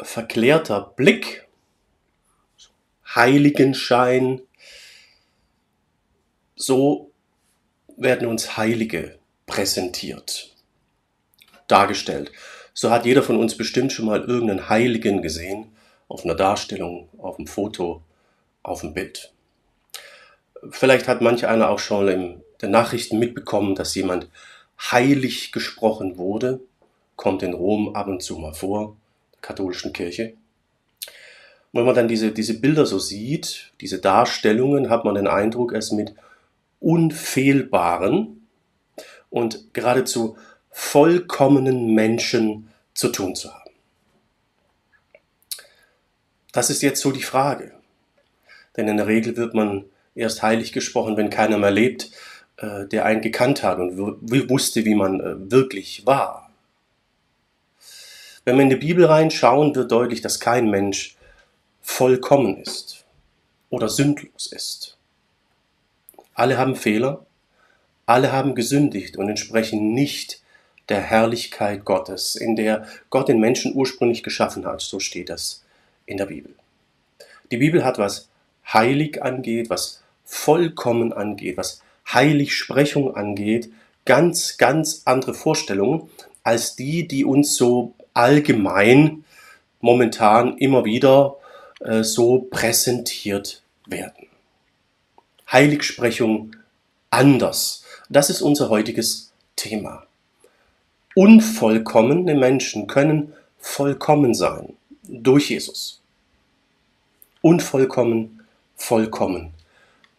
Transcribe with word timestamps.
verklärter 0.00 0.92
Blick, 0.96 1.46
Heiligenschein, 3.14 4.42
so 6.54 7.10
werden 7.96 8.28
uns 8.28 8.56
Heilige 8.56 9.18
präsentiert, 9.46 10.54
dargestellt. 11.66 12.30
So 12.74 12.90
hat 12.90 13.06
jeder 13.06 13.22
von 13.22 13.36
uns 13.36 13.56
bestimmt 13.56 13.92
schon 13.92 14.06
mal 14.06 14.20
irgendeinen 14.20 14.68
Heiligen 14.68 15.22
gesehen, 15.22 15.72
auf 16.06 16.24
einer 16.24 16.34
Darstellung, 16.34 17.08
auf 17.18 17.38
einem 17.38 17.46
Foto, 17.46 18.02
auf 18.62 18.80
dem 18.80 18.94
Bild. 18.94 19.32
Vielleicht 20.70 21.08
hat 21.08 21.20
manch 21.20 21.46
einer 21.46 21.70
auch 21.70 21.78
schon 21.78 22.08
in 22.08 22.42
den 22.62 22.70
Nachrichten 22.70 23.18
mitbekommen, 23.18 23.74
dass 23.74 23.94
jemand 23.94 24.28
heilig 24.80 25.52
gesprochen 25.52 26.18
wurde, 26.18 26.60
kommt 27.16 27.42
in 27.42 27.54
Rom 27.54 27.94
ab 27.94 28.06
und 28.06 28.22
zu 28.22 28.38
mal 28.38 28.54
vor, 28.54 28.96
katholischen 29.40 29.92
Kirche. 29.92 30.34
Und 31.72 31.80
wenn 31.80 31.86
man 31.86 31.94
dann 31.94 32.08
diese, 32.08 32.32
diese 32.32 32.58
Bilder 32.60 32.86
so 32.86 32.98
sieht, 32.98 33.72
diese 33.80 33.98
Darstellungen, 33.98 34.90
hat 34.90 35.04
man 35.04 35.14
den 35.14 35.26
Eindruck, 35.26 35.72
es 35.72 35.92
mit 35.92 36.14
unfehlbaren 36.80 38.46
und 39.30 39.74
geradezu 39.74 40.36
vollkommenen 40.70 41.94
Menschen 41.94 42.68
zu 42.94 43.08
tun 43.08 43.34
zu 43.34 43.52
haben. 43.52 43.70
Das 46.52 46.70
ist 46.70 46.82
jetzt 46.82 47.00
so 47.00 47.12
die 47.12 47.22
Frage. 47.22 47.72
Denn 48.76 48.88
in 48.88 48.96
der 48.96 49.06
Regel 49.06 49.36
wird 49.36 49.54
man 49.54 49.84
erst 50.14 50.42
heilig 50.42 50.72
gesprochen, 50.72 51.16
wenn 51.16 51.30
keiner 51.30 51.58
mehr 51.58 51.70
lebt, 51.70 52.10
äh, 52.56 52.86
der 52.86 53.04
einen 53.04 53.20
gekannt 53.20 53.62
hat 53.62 53.78
und 53.78 53.98
wusste, 53.98 54.84
wie 54.84 54.94
man 54.94 55.20
äh, 55.20 55.50
wirklich 55.50 56.06
war. 56.06 56.47
Wenn 58.48 58.56
wir 58.56 58.62
in 58.62 58.70
die 58.70 58.76
Bibel 58.76 59.04
reinschauen, 59.04 59.74
wird 59.74 59.92
deutlich, 59.92 60.22
dass 60.22 60.40
kein 60.40 60.70
Mensch 60.70 61.18
vollkommen 61.82 62.56
ist 62.56 63.04
oder 63.68 63.90
sündlos 63.90 64.50
ist. 64.50 64.96
Alle 66.32 66.56
haben 66.56 66.74
Fehler, 66.74 67.26
alle 68.06 68.32
haben 68.32 68.54
gesündigt 68.54 69.18
und 69.18 69.28
entsprechen 69.28 69.92
nicht 69.92 70.40
der 70.88 71.02
Herrlichkeit 71.02 71.84
Gottes, 71.84 72.36
in 72.36 72.56
der 72.56 72.86
Gott 73.10 73.28
den 73.28 73.38
Menschen 73.38 73.74
ursprünglich 73.74 74.22
geschaffen 74.22 74.64
hat. 74.64 74.80
So 74.80 74.98
steht 74.98 75.28
das 75.28 75.62
in 76.06 76.16
der 76.16 76.24
Bibel. 76.24 76.54
Die 77.50 77.58
Bibel 77.58 77.84
hat, 77.84 77.98
was 77.98 78.30
heilig 78.72 79.22
angeht, 79.22 79.68
was 79.68 80.02
vollkommen 80.24 81.12
angeht, 81.12 81.58
was 81.58 81.82
Heiligsprechung 82.14 83.14
angeht, 83.14 83.70
ganz, 84.06 84.56
ganz 84.56 85.02
andere 85.04 85.34
Vorstellungen 85.34 86.08
als 86.44 86.76
die, 86.76 87.06
die 87.06 87.26
uns 87.26 87.54
so 87.54 87.92
allgemein 88.18 89.24
momentan 89.80 90.58
immer 90.58 90.84
wieder 90.84 91.36
äh, 91.80 92.02
so 92.02 92.40
präsentiert 92.50 93.62
werden. 93.86 94.26
Heiligsprechung 95.50 96.56
anders. 97.10 97.84
Das 98.08 98.28
ist 98.28 98.42
unser 98.42 98.70
heutiges 98.70 99.32
Thema. 99.54 100.02
Unvollkommene 101.14 102.34
Menschen 102.34 102.88
können 102.88 103.34
vollkommen 103.58 104.34
sein 104.34 104.74
durch 105.04 105.50
Jesus. 105.50 106.00
Unvollkommen, 107.40 108.42
vollkommen. 108.76 109.52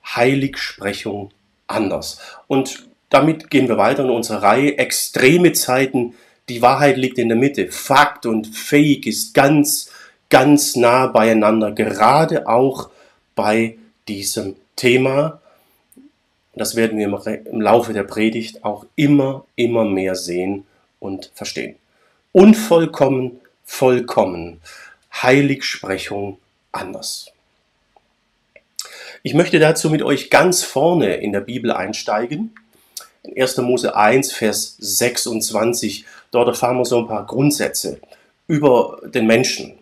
Heiligsprechung 0.06 1.32
anders. 1.68 2.20
Und 2.48 2.88
damit 3.10 3.50
gehen 3.50 3.68
wir 3.68 3.78
weiter 3.78 4.04
in 4.04 4.10
unsere 4.10 4.42
Reihe 4.42 4.78
Extreme 4.78 5.52
Zeiten. 5.52 6.16
Die 6.50 6.62
Wahrheit 6.64 6.98
liegt 6.98 7.20
in 7.20 7.30
der 7.30 7.38
Mitte. 7.38 7.72
Fakt 7.72 8.26
und 8.26 8.48
Fake 8.48 9.06
ist 9.06 9.34
ganz, 9.36 9.92
ganz 10.30 10.76
nah 10.76 11.08
beieinander, 11.08 11.72
gerade 11.72 12.48
auch 12.48 12.90
bei 13.36 13.78
diesem 14.08 14.56
Thema. 14.76 15.42
Das 16.56 16.76
werden 16.76 16.98
wir 16.98 17.06
im 17.46 17.62
Laufe 17.62 17.94
der 17.94 18.04
Predigt 18.04 18.66
auch 18.66 18.86
immer, 18.96 19.46
immer 19.56 19.86
mehr 19.86 20.16
sehen 20.16 20.66
und 21.00 21.32
verstehen. 21.36 21.76
Unvollkommen, 22.32 23.40
vollkommen. 23.64 24.60
Heiligsprechung 25.14 26.40
anders. 26.72 27.32
Ich 29.22 29.34
möchte 29.36 29.60
dazu 29.60 29.90
mit 29.90 30.02
euch 30.02 30.30
ganz 30.30 30.64
vorne 30.64 31.16
in 31.18 31.32
der 31.32 31.42
Bibel 31.42 31.72
einsteigen. 31.72 32.56
In 33.24 33.42
1. 33.42 33.58
Mose 33.58 33.96
1, 33.96 34.32
Vers 34.32 34.76
26. 34.80 36.06
Dort 36.32 36.48
erfahren 36.48 36.78
wir 36.78 36.86
so 36.86 37.00
ein 37.00 37.08
paar 37.08 37.26
Grundsätze 37.26 38.00
über 38.48 39.00
den 39.04 39.28
Menschen, 39.28 39.78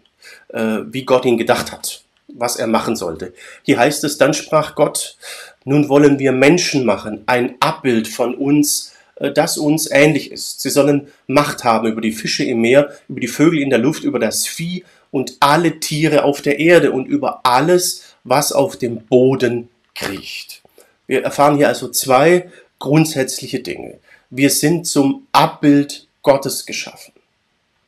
äh, 0.49 0.79
wie 0.87 1.05
Gott 1.05 1.25
ihn 1.25 1.37
gedacht 1.37 1.71
hat, 1.71 2.03
was 2.27 2.55
er 2.55 2.67
machen 2.67 2.95
sollte. 2.95 3.33
Hier 3.63 3.79
heißt 3.79 4.03
es, 4.03 4.17
dann 4.17 4.33
sprach 4.33 4.75
Gott, 4.75 5.17
nun 5.65 5.89
wollen 5.89 6.19
wir 6.19 6.31
Menschen 6.31 6.85
machen, 6.85 7.23
ein 7.27 7.55
Abbild 7.59 8.07
von 8.07 8.35
uns, 8.35 8.93
äh, 9.15 9.31
das 9.31 9.57
uns 9.57 9.89
ähnlich 9.89 10.31
ist. 10.31 10.61
Sie 10.61 10.69
sollen 10.69 11.07
Macht 11.27 11.63
haben 11.63 11.87
über 11.87 12.01
die 12.01 12.11
Fische 12.11 12.43
im 12.43 12.61
Meer, 12.61 12.91
über 13.07 13.19
die 13.19 13.27
Vögel 13.27 13.59
in 13.59 13.69
der 13.69 13.79
Luft, 13.79 14.03
über 14.03 14.19
das 14.19 14.47
Vieh 14.47 14.83
und 15.11 15.37
alle 15.39 15.79
Tiere 15.79 16.23
auf 16.23 16.41
der 16.41 16.59
Erde 16.59 16.91
und 16.91 17.05
über 17.05 17.41
alles, 17.43 18.03
was 18.23 18.51
auf 18.51 18.77
dem 18.77 19.05
Boden 19.05 19.69
kriecht. 19.95 20.61
Wir 21.05 21.23
erfahren 21.23 21.55
hier 21.55 21.69
also 21.69 21.89
zwei 21.89 22.49
grundsätzliche 22.79 23.59
Dinge. 23.59 23.99
Wir 24.29 24.49
sind 24.49 24.85
zum 24.85 25.27
Abbild 25.31 26.07
Gottes 26.21 26.65
geschaffen. 26.65 27.13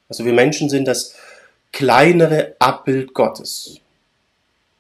Also 0.08 0.26
wir 0.26 0.34
Menschen 0.34 0.70
sind 0.70 0.86
das 0.86 1.16
kleinere 1.72 2.56
Abbild 2.60 3.14
Gottes. 3.14 3.80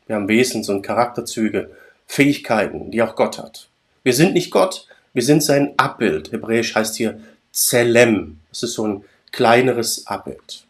Wir 0.07 0.15
haben 0.15 0.27
Wesens- 0.27 0.69
und 0.69 0.81
Charakterzüge, 0.81 1.69
Fähigkeiten, 2.07 2.89
die 2.89 3.01
auch 3.01 3.15
Gott 3.15 3.37
hat. 3.37 3.67
Wir 4.03 4.13
sind 4.13 4.33
nicht 4.33 4.49
Gott, 4.49 4.87
wir 5.13 5.21
sind 5.21 5.43
sein 5.43 5.73
Abbild. 5.77 6.31
Hebräisch 6.31 6.73
heißt 6.73 6.95
hier 6.95 7.19
Zelem. 7.51 8.39
Das 8.49 8.63
ist 8.63 8.73
so 8.73 8.87
ein 8.87 9.03
kleineres 9.31 10.07
Abbild. 10.07 10.63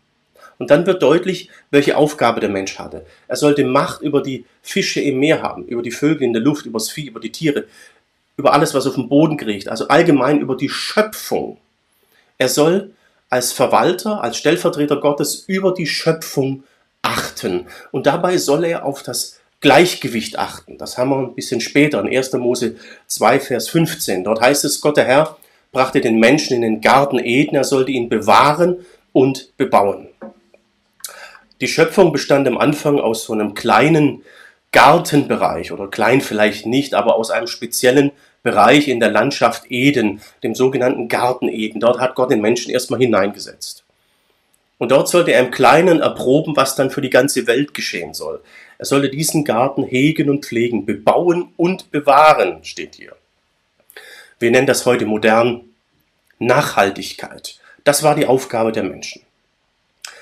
Und 0.58 0.72
dann 0.72 0.86
wird 0.86 1.02
deutlich, 1.02 1.50
welche 1.72 1.96
Aufgabe 1.96 2.42
der 2.42 2.50
Mensch 2.50 2.78
hatte. 2.80 3.06
Er 3.30 3.38
sollte 3.38 3.64
Macht 3.64 4.02
über 4.02 4.22
die 4.22 4.46
Fische 4.62 5.00
im 5.00 5.20
Meer 5.20 5.42
haben, 5.42 5.66
über 5.66 5.82
die 5.82 5.92
Vögel 5.92 6.24
in 6.24 6.34
der 6.34 6.42
Luft, 6.42 6.66
über 6.66 6.80
das 6.80 6.90
Vieh, 6.90 7.08
über 7.08 7.22
die 7.22 7.32
Tiere, 7.32 7.66
über 8.40 8.54
alles, 8.54 8.74
was 8.74 8.88
auf 8.88 8.96
dem 8.96 9.10
Boden 9.10 9.36
kriecht, 9.36 9.68
also 9.68 9.90
allgemein 9.90 10.40
über 10.40 10.56
die 10.56 10.70
Schöpfung. 10.70 11.58
Er 12.38 12.48
soll 12.48 12.92
als 13.30 13.52
Verwalter, 13.52 14.24
als 14.24 14.38
Stellvertreter 14.38 14.96
Gottes 15.02 15.44
über 15.46 15.74
die 15.74 15.86
Schöpfung 15.86 16.64
achten. 17.02 17.68
Und 17.92 18.06
dabei 18.06 18.38
soll 18.38 18.64
er 18.64 18.86
auf 18.86 19.04
das 19.04 19.42
Gleichgewicht 19.60 20.40
achten. 20.40 20.78
Das 20.78 20.98
haben 20.98 21.10
wir 21.10 21.18
ein 21.18 21.36
bisschen 21.36 21.60
später 21.60 22.00
in 22.00 22.16
1. 22.16 22.32
Mose 22.34 22.78
2, 23.08 23.42
Vers 23.42 23.68
15. 23.68 24.24
Dort 24.24 24.40
heißt 24.40 24.64
es, 24.64 24.80
Gott 24.80 24.96
der 24.96 25.04
Herr 25.04 25.38
brachte 25.74 26.00
den 26.00 26.18
Menschen 26.18 26.56
in 26.56 26.62
den 26.62 26.80
Garten 26.80 27.20
Eden, 27.20 27.58
er 27.58 27.66
sollte 27.66 27.92
ihn 27.92 28.08
bewahren 28.08 28.78
und 29.12 29.56
bebauen. 29.58 30.08
Die 31.60 31.68
Schöpfung 31.68 32.14
bestand 32.14 32.48
am 32.48 32.58
Anfang 32.58 33.02
aus 33.02 33.26
so 33.26 33.34
einem 33.34 33.54
kleinen 33.54 34.24
Gartenbereich 34.72 35.74
oder 35.74 35.88
klein 35.88 36.22
vielleicht 36.22 36.66
nicht, 36.66 36.94
aber 36.94 37.16
aus 37.18 37.32
einem 37.32 37.48
speziellen 37.48 38.12
Bereich 38.44 38.88
in 38.88 39.00
der 39.00 39.12
Landschaft 39.12 39.70
Eden, 39.70 40.22
dem 40.44 40.56
sogenannten 40.56 41.08
Garten 41.08 41.50
Eden. 41.50 41.80
Dort 41.80 42.00
hat 42.00 42.16
Gott 42.16 42.32
den 42.32 42.42
Menschen 42.42 42.72
erstmal 42.72 43.00
hineingesetzt. 43.00 43.84
Und 44.78 44.92
dort 44.92 45.10
sollte 45.10 45.32
er 45.32 45.42
im 45.42 45.52
Kleinen 45.52 46.00
erproben, 46.00 46.56
was 46.56 46.76
dann 46.76 46.90
für 46.90 47.02
die 47.02 47.10
ganze 47.10 47.48
Welt 47.48 47.74
geschehen 47.74 48.14
soll. 48.14 48.42
Er 48.78 48.86
sollte 48.86 49.10
diesen 49.10 49.44
Garten 49.44 49.84
hegen 49.84 50.30
und 50.30 50.46
pflegen, 50.46 50.86
bebauen 50.86 51.50
und 51.58 51.92
bewahren, 51.92 52.64
steht 52.64 52.96
hier. 52.96 53.14
Wir 54.40 54.52
nennen 54.52 54.68
das 54.68 54.86
heute 54.86 55.06
modern 55.06 55.66
Nachhaltigkeit. 56.40 57.60
Das 57.84 58.04
war 58.04 58.16
die 58.16 58.26
Aufgabe 58.26 58.72
der 58.72 58.84
Menschen. 58.84 59.22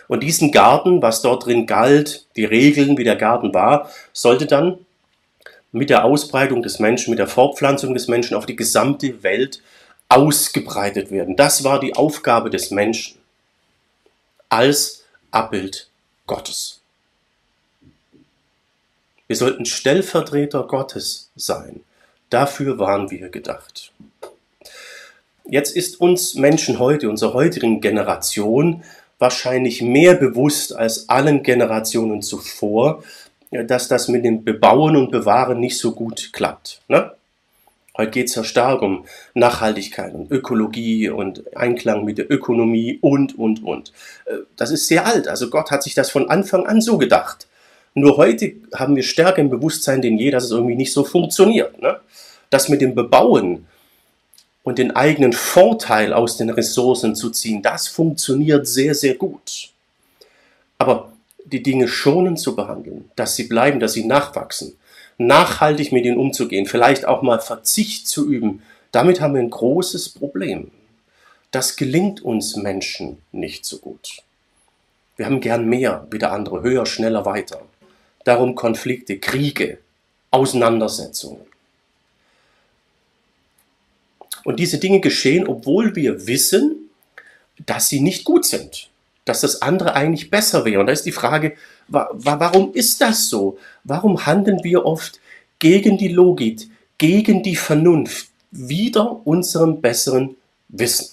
Und 0.08 0.24
diesen 0.24 0.52
Garten, 0.52 1.04
was 1.04 1.22
dort 1.22 1.46
drin 1.46 1.68
galt, 1.68 2.26
die 2.36 2.46
Regeln, 2.46 2.98
wie 2.98 3.04
der 3.04 3.16
Garten 3.16 3.54
war, 3.54 3.92
sollte 4.14 4.48
dann 4.48 4.80
mit 5.78 5.90
der 5.90 6.06
Ausbreitung 6.06 6.62
des 6.62 6.80
Menschen, 6.80 7.12
mit 7.12 7.20
der 7.20 7.28
Fortpflanzung 7.28 7.94
des 7.94 8.08
Menschen 8.08 8.36
auf 8.36 8.46
die 8.46 8.56
gesamte 8.56 9.24
Welt 9.24 9.62
ausgebreitet 10.10 11.12
werden. 11.12 11.36
Das 11.36 11.64
war 11.64 11.80
die 11.80 11.96
Aufgabe 11.96 12.50
des 12.50 12.72
Menschen 12.72 13.18
als 14.50 15.04
Abbild 15.32 15.90
Gottes. 16.26 16.82
Wir 19.28 19.36
sollten 19.36 19.66
Stellvertreter 19.66 20.64
Gottes 20.64 21.30
sein. 21.36 21.82
Dafür 22.30 22.80
waren 22.80 23.12
wir 23.12 23.30
gedacht. 23.30 23.92
Jetzt 25.50 25.76
ist 25.76 26.00
uns 26.00 26.36
Menschen 26.36 26.80
heute, 26.80 27.10
unserer 27.10 27.34
heutigen 27.34 27.80
Generation, 27.82 28.84
wahrscheinlich 29.20 29.82
mehr 29.82 30.14
bewusst 30.14 30.76
als 30.76 31.10
allen 31.10 31.44
Generationen 31.44 32.22
zuvor, 32.22 33.04
dass 33.52 33.88
das 33.88 34.08
mit 34.08 34.26
dem 34.26 34.44
Bebauen 34.44 34.96
und 34.96 35.12
Bewahren 35.12 35.60
nicht 35.60 35.78
so 35.78 35.94
gut 35.94 36.32
klappt. 36.34 36.82
Ne? 36.88 37.12
Heute 37.98 38.12
geht 38.12 38.28
es 38.28 38.36
ja 38.36 38.44
stark 38.44 38.82
um 38.84 39.06
Nachhaltigkeit 39.34 40.14
und 40.14 40.32
Ökologie 40.32 41.10
und 41.10 41.56
Einklang 41.58 42.06
mit 42.06 42.20
der 42.20 42.32
Ökonomie 42.32 43.00
und, 43.02 43.38
und, 43.38 43.64
und. 43.64 43.92
Äh, 44.26 44.38
das 44.56 44.72
ist 44.72 44.88
sehr 44.88 45.06
alt. 45.06 45.28
Also 45.28 45.50
Gott 45.50 45.72
hat 45.72 45.84
sich 45.84 45.96
das 45.96 46.12
von 46.12 46.30
Anfang 46.30 46.68
an 46.68 46.80
so 46.80 46.98
gedacht. 46.98 47.48
Nur 47.96 48.18
heute 48.18 48.54
haben 48.76 48.96
wir 48.96 49.02
stärker 49.02 49.42
im 49.42 49.50
Bewusstsein 49.50 50.04
denn 50.04 50.20
je, 50.20 50.30
dass 50.30 50.44
es 50.44 50.52
irgendwie 50.52 50.76
nicht 50.76 50.94
so 50.94 51.04
funktioniert. 51.04 51.82
Ne? 51.82 52.00
Das 52.52 52.70
mit 52.70 52.82
dem 52.82 52.94
Bebauen 52.94 53.66
und 54.62 54.78
den 54.78 54.96
eigenen 54.96 55.34
Vorteil 55.34 56.14
aus 56.14 56.38
den 56.38 56.52
Ressourcen 56.52 57.16
zu 57.16 57.32
ziehen, 57.32 57.64
das 57.64 57.88
funktioniert 57.88 58.68
sehr, 58.68 58.94
sehr 58.94 59.16
gut. 59.16 59.70
Aber 60.78 61.12
die 61.52 61.64
Dinge 61.64 61.88
schonend 61.88 62.40
zu 62.40 62.56
behandeln, 62.56 63.10
dass 63.16 63.36
sie 63.36 63.46
bleiben, 63.46 63.80
dass 63.80 63.94
sie 63.94 64.06
nachwachsen, 64.06 64.76
nachhaltig 65.18 65.92
mit 65.92 66.06
ihnen 66.06 66.18
umzugehen, 66.18 66.66
vielleicht 66.66 67.06
auch 67.06 67.22
mal 67.22 67.40
Verzicht 67.40 68.08
zu 68.08 68.30
üben, 68.30 68.62
damit 68.92 69.22
haben 69.22 69.34
wir 69.34 69.42
ein 69.42 69.50
großes 69.50 70.10
Problem. 70.10 70.72
Das 71.52 71.76
gelingt 71.76 72.22
uns 72.22 72.56
Menschen 72.56 73.18
nicht 73.32 73.66
so 73.66 73.80
gut. 73.80 74.22
Wir 75.16 75.26
haben 75.26 75.42
gern 75.42 75.68
mehr, 75.68 76.06
wie 76.12 76.20
der 76.20 76.32
andere, 76.32 76.62
höher, 76.62 76.86
schneller, 76.86 77.26
weiter. 77.26 77.62
Darum 78.24 78.56
Konflikte, 78.56 79.18
Kriege, 79.18 79.80
Auseinandersetzungen. 80.30 81.42
Und 84.44 84.60
diese 84.60 84.78
Dinge 84.78 85.00
geschehen, 85.00 85.48
obwohl 85.48 85.96
wir 85.96 86.28
wissen, 86.28 86.90
dass 87.66 87.90
sie 87.90 88.02
nicht 88.02 88.24
gut 88.24 88.46
sind 88.46 88.90
dass 89.28 89.42
das 89.42 89.62
andere 89.62 89.94
eigentlich 89.94 90.30
besser 90.30 90.66
wäre. 90.66 90.80
Und 90.80 90.88
da 90.88 90.94
ist 90.94 91.06
die 91.06 91.12
Frage, 91.12 91.56
wa 91.88 92.10
warum 92.14 92.74
ist 92.74 93.02
das 93.02 93.30
so? 93.30 93.58
Warum 93.84 94.26
handeln 94.26 94.64
wir 94.64 94.86
oft 94.86 95.20
gegen 95.60 95.98
die 95.98 96.08
Logik, 96.08 96.68
gegen 96.98 97.44
die 97.44 97.56
Vernunft, 97.56 98.30
wider 98.52 99.26
unserem 99.26 99.82
besseren 99.82 100.36
Wissen? 100.70 101.10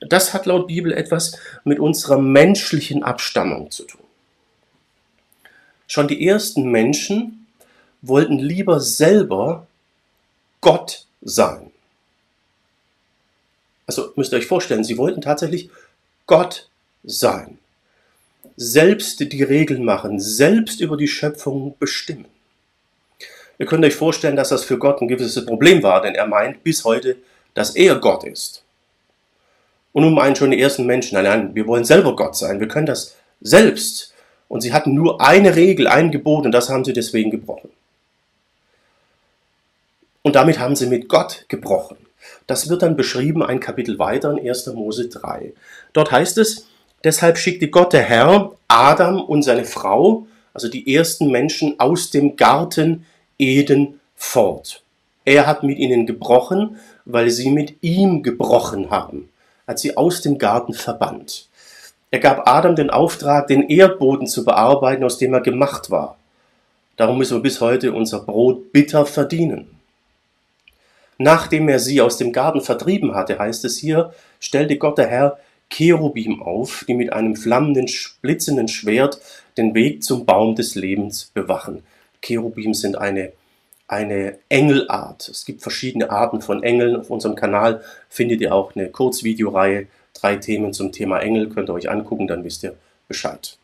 Das 0.00 0.34
hat 0.34 0.46
laut 0.46 0.66
Bibel 0.66 0.92
etwas 0.92 1.38
mit 1.64 1.78
unserer 1.78 2.18
menschlichen 2.18 3.02
Abstammung 3.02 3.70
zu 3.70 3.84
tun. 3.84 4.00
Schon 5.86 6.08
die 6.08 6.26
ersten 6.26 6.70
Menschen 6.70 7.46
wollten 8.02 8.38
lieber 8.38 8.80
selber 8.80 9.66
Gott 10.60 11.06
sein. 11.22 11.70
Also 13.86 14.12
müsst 14.16 14.32
ihr 14.32 14.38
euch 14.38 14.46
vorstellen, 14.46 14.84
sie 14.84 14.98
wollten 14.98 15.20
tatsächlich 15.20 15.70
Gott 16.26 16.68
sein. 17.06 17.58
Selbst 18.56 19.20
die 19.20 19.42
Regeln 19.42 19.84
machen, 19.84 20.20
selbst 20.20 20.80
über 20.80 20.96
die 20.96 21.08
Schöpfung 21.08 21.74
bestimmen. 21.78 22.26
Ihr 23.58 23.66
könnt 23.66 23.84
euch 23.84 23.94
vorstellen, 23.94 24.36
dass 24.36 24.50
das 24.50 24.64
für 24.64 24.78
Gott 24.78 25.00
ein 25.00 25.08
gewisses 25.08 25.46
Problem 25.46 25.82
war, 25.82 26.02
denn 26.02 26.14
er 26.14 26.26
meint 26.26 26.62
bis 26.62 26.84
heute, 26.84 27.16
dass 27.54 27.74
er 27.74 27.96
Gott 27.96 28.24
ist. 28.24 28.62
Und 29.92 30.02
nun 30.02 30.14
meinen 30.14 30.36
schon 30.36 30.50
die 30.50 30.60
ersten 30.60 30.84
Menschen, 30.84 31.14
nein, 31.14 31.24
nein, 31.24 31.54
wir 31.54 31.66
wollen 31.66 31.84
selber 31.84 32.14
Gott 32.14 32.36
sein, 32.36 32.60
wir 32.60 32.68
können 32.68 32.84
das 32.84 33.16
selbst. 33.40 34.12
Und 34.48 34.60
sie 34.60 34.72
hatten 34.72 34.94
nur 34.94 35.22
eine 35.22 35.56
Regel, 35.56 35.86
ein 35.86 36.10
Gebot 36.10 36.44
und 36.44 36.52
das 36.52 36.68
haben 36.68 36.84
sie 36.84 36.92
deswegen 36.92 37.30
gebrochen. 37.30 37.70
Und 40.22 40.34
damit 40.34 40.58
haben 40.58 40.76
sie 40.76 40.86
mit 40.86 41.08
Gott 41.08 41.46
gebrochen. 41.48 41.96
Das 42.46 42.68
wird 42.68 42.82
dann 42.82 42.96
beschrieben 42.96 43.42
ein 43.42 43.60
Kapitel 43.60 43.98
weiter 43.98 44.32
in 44.32 44.46
1. 44.46 44.66
Mose 44.66 45.08
3. 45.08 45.52
Dort 45.92 46.10
heißt 46.10 46.38
es, 46.38 46.66
Deshalb 47.06 47.38
schickte 47.38 47.68
Gott 47.68 47.92
der 47.92 48.02
Herr 48.02 48.50
Adam 48.66 49.22
und 49.22 49.44
seine 49.44 49.64
Frau, 49.64 50.26
also 50.52 50.66
die 50.68 50.92
ersten 50.92 51.30
Menschen, 51.30 51.78
aus 51.78 52.10
dem 52.10 52.34
Garten 52.34 53.06
Eden 53.38 54.00
fort. 54.16 54.82
Er 55.24 55.46
hat 55.46 55.62
mit 55.62 55.78
ihnen 55.78 56.06
gebrochen, 56.06 56.80
weil 57.04 57.30
sie 57.30 57.52
mit 57.52 57.76
ihm 57.80 58.24
gebrochen 58.24 58.90
haben, 58.90 59.28
hat 59.68 59.78
sie 59.78 59.96
aus 59.96 60.20
dem 60.20 60.36
Garten 60.36 60.74
verbannt. 60.74 61.48
Er 62.10 62.18
gab 62.18 62.48
Adam 62.48 62.74
den 62.74 62.90
Auftrag, 62.90 63.46
den 63.46 63.68
Erdboden 63.68 64.26
zu 64.26 64.44
bearbeiten, 64.44 65.04
aus 65.04 65.16
dem 65.16 65.32
er 65.32 65.42
gemacht 65.42 65.92
war. 65.92 66.16
Darum 66.96 67.18
müssen 67.18 67.36
wir 67.36 67.42
bis 67.42 67.60
heute 67.60 67.92
unser 67.92 68.18
Brot 68.18 68.72
bitter 68.72 69.06
verdienen. 69.06 69.68
Nachdem 71.18 71.68
er 71.68 71.78
sie 71.78 72.00
aus 72.00 72.16
dem 72.16 72.32
Garten 72.32 72.62
vertrieben 72.62 73.14
hatte, 73.14 73.38
heißt 73.38 73.64
es 73.64 73.78
hier, 73.78 74.12
stellte 74.40 74.76
Gott 74.76 74.98
der 74.98 75.06
Herr 75.06 75.38
Cherubim 75.70 76.42
auf, 76.42 76.84
die 76.86 76.94
mit 76.94 77.12
einem 77.12 77.36
flammenden, 77.36 77.86
blitzenden 78.22 78.68
Schwert 78.68 79.20
den 79.56 79.74
Weg 79.74 80.04
zum 80.04 80.24
Baum 80.26 80.54
des 80.54 80.74
Lebens 80.74 81.30
bewachen. 81.34 81.82
Cherubim 82.22 82.74
sind 82.74 82.96
eine, 82.96 83.32
eine 83.88 84.38
Engelart. 84.48 85.28
Es 85.28 85.44
gibt 85.44 85.62
verschiedene 85.62 86.10
Arten 86.10 86.40
von 86.40 86.62
Engeln. 86.62 86.96
Auf 86.96 87.10
unserem 87.10 87.34
Kanal 87.34 87.82
findet 88.08 88.40
ihr 88.40 88.54
auch 88.54 88.74
eine 88.74 88.88
Kurzvideoreihe, 88.88 89.86
drei 90.14 90.36
Themen 90.36 90.72
zum 90.72 90.92
Thema 90.92 91.20
Engel. 91.20 91.48
Könnt 91.48 91.68
ihr 91.68 91.74
euch 91.74 91.90
angucken, 91.90 92.26
dann 92.26 92.44
wisst 92.44 92.64
ihr 92.64 92.74
Bescheid. 93.08 93.58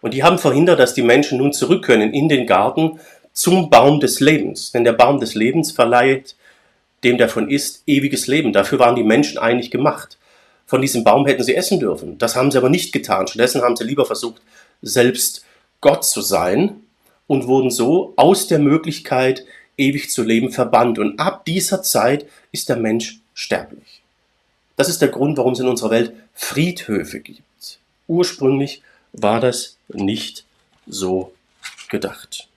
Und 0.00 0.14
die 0.14 0.22
haben 0.22 0.38
verhindert, 0.38 0.78
dass 0.78 0.94
die 0.94 1.02
Menschen 1.02 1.38
nun 1.38 1.52
zurück 1.52 1.84
können 1.84 2.12
in 2.12 2.28
den 2.28 2.46
Garten 2.46 3.00
zum 3.32 3.70
Baum 3.70 4.00
des 4.00 4.20
Lebens. 4.20 4.72
Denn 4.72 4.84
der 4.84 4.92
Baum 4.92 5.20
des 5.20 5.34
Lebens 5.34 5.72
verleiht 5.72 6.36
dem 7.04 7.18
davon 7.18 7.48
ist 7.48 7.82
ewiges 7.86 8.26
Leben. 8.26 8.52
Dafür 8.52 8.78
waren 8.78 8.96
die 8.96 9.04
Menschen 9.04 9.38
eigentlich 9.38 9.70
gemacht 9.70 10.18
von 10.66 10.82
diesem 10.82 11.04
Baum 11.04 11.26
hätten 11.26 11.44
sie 11.44 11.54
essen 11.54 11.78
dürfen. 11.78 12.18
Das 12.18 12.34
haben 12.34 12.50
sie 12.50 12.58
aber 12.58 12.68
nicht 12.68 12.92
getan. 12.92 13.26
Stattdessen 13.26 13.62
haben 13.62 13.76
sie 13.76 13.84
lieber 13.84 14.04
versucht, 14.04 14.42
selbst 14.82 15.44
Gott 15.80 16.04
zu 16.04 16.20
sein 16.20 16.82
und 17.26 17.46
wurden 17.46 17.70
so 17.70 18.12
aus 18.16 18.48
der 18.48 18.58
Möglichkeit, 18.58 19.44
ewig 19.76 20.10
zu 20.10 20.22
leben, 20.22 20.50
verbannt. 20.50 20.98
Und 20.98 21.20
ab 21.20 21.44
dieser 21.44 21.82
Zeit 21.82 22.26
ist 22.50 22.68
der 22.68 22.76
Mensch 22.76 23.20
sterblich. 23.34 24.02
Das 24.76 24.88
ist 24.88 25.00
der 25.00 25.08
Grund, 25.08 25.38
warum 25.38 25.52
es 25.52 25.60
in 25.60 25.68
unserer 25.68 25.90
Welt 25.90 26.12
Friedhöfe 26.34 27.20
gibt. 27.20 27.78
Ursprünglich 28.08 28.82
war 29.12 29.40
das 29.40 29.76
nicht 29.88 30.44
so 30.86 31.32
gedacht. 31.88 32.48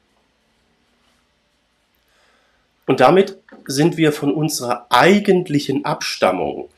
Und 2.86 3.00
damit 3.00 3.38
sind 3.68 3.98
wir 3.98 4.12
von 4.12 4.34
unserer 4.34 4.88
eigentlichen 4.90 5.86
Abstammung, 5.86 6.70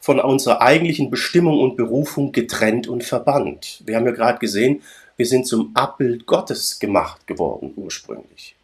von 0.00 0.18
unserer 0.18 0.62
eigentlichen 0.62 1.10
Bestimmung 1.10 1.60
und 1.60 1.76
Berufung 1.76 2.32
getrennt 2.32 2.88
und 2.88 3.04
verbannt. 3.04 3.82
Wir 3.84 3.96
haben 3.96 4.06
ja 4.06 4.12
gerade 4.12 4.38
gesehen, 4.38 4.82
wir 5.16 5.26
sind 5.26 5.46
zum 5.46 5.70
Abbild 5.74 6.26
Gottes 6.26 6.78
gemacht 6.78 7.26
geworden 7.26 7.74
ursprünglich. 7.76 8.56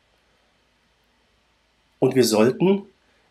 Und 1.98 2.14
wir 2.14 2.24
sollten 2.24 2.82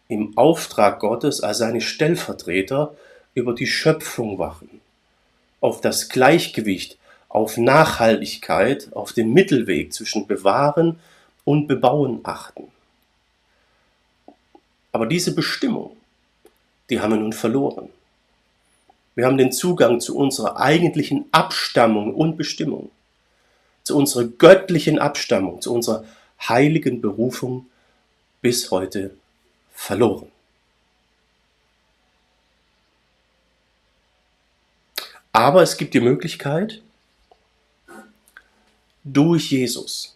im 0.08 0.38
Auftrag 0.38 1.00
Gottes 1.00 1.42
als 1.42 1.58
seine 1.58 1.82
Stellvertreter 1.82 2.96
über 3.34 3.54
die 3.54 3.68
Schöpfung 3.68 4.38
wachen, 4.38 4.82
auf 5.60 5.82
das 5.82 6.10
Gleichgewicht, 6.10 6.98
auf 7.28 7.58
Nachhaltigkeit, 7.58 8.90
auf 8.94 9.14
den 9.14 9.34
Mittelweg 9.34 9.92
zwischen 9.92 10.28
Bewahren 10.28 11.00
und 11.44 11.68
Bebauen 11.68 12.20
achten. 12.24 12.72
Aber 14.92 15.08
diese 15.08 15.36
Bestimmung, 15.36 15.98
die 16.90 17.00
haben 17.00 17.12
wir 17.12 17.20
nun 17.20 17.34
verloren. 17.34 17.90
Wir 19.16 19.26
haben 19.26 19.38
den 19.38 19.52
Zugang 19.52 20.02
zu 20.02 20.18
unserer 20.18 20.58
eigentlichen 20.58 21.26
Abstammung 21.32 22.14
und 22.14 22.38
Bestimmung, 22.38 22.92
zu 23.84 23.98
unserer 23.98 24.26
göttlichen 24.26 25.00
Abstammung, 25.00 25.62
zu 25.62 25.74
unserer 25.74 26.06
heiligen 26.42 27.02
Berufung 27.02 27.68
bis 28.42 28.72
heute 28.72 29.16
verloren. 29.74 30.28
Aber 35.32 35.62
es 35.62 35.78
gibt 35.78 35.94
die 35.94 36.02
Möglichkeit, 36.02 36.82
durch 39.04 39.52
Jesus 39.52 40.16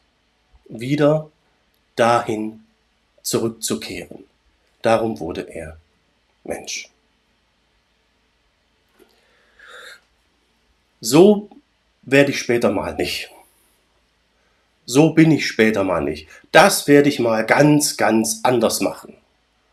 wieder 0.67 1.29
dahin 1.95 2.63
zurückzukehren. 3.21 4.23
Darum 4.81 5.19
wurde 5.19 5.41
er 5.41 5.77
Mensch. 6.49 6.89
So 11.01 11.49
werde 12.01 12.31
ich 12.31 12.39
später 12.39 12.71
mal 12.71 12.93
nicht. 12.95 13.29
So 14.85 15.11
bin 15.11 15.31
ich 15.31 15.47
später 15.47 15.83
mal 15.83 16.01
nicht. 16.01 16.27
Das 16.51 16.87
werde 16.87 17.09
ich 17.09 17.19
mal 17.19 17.45
ganz, 17.45 17.95
ganz 17.95 18.39
anders 18.43 18.81
machen. 18.81 19.13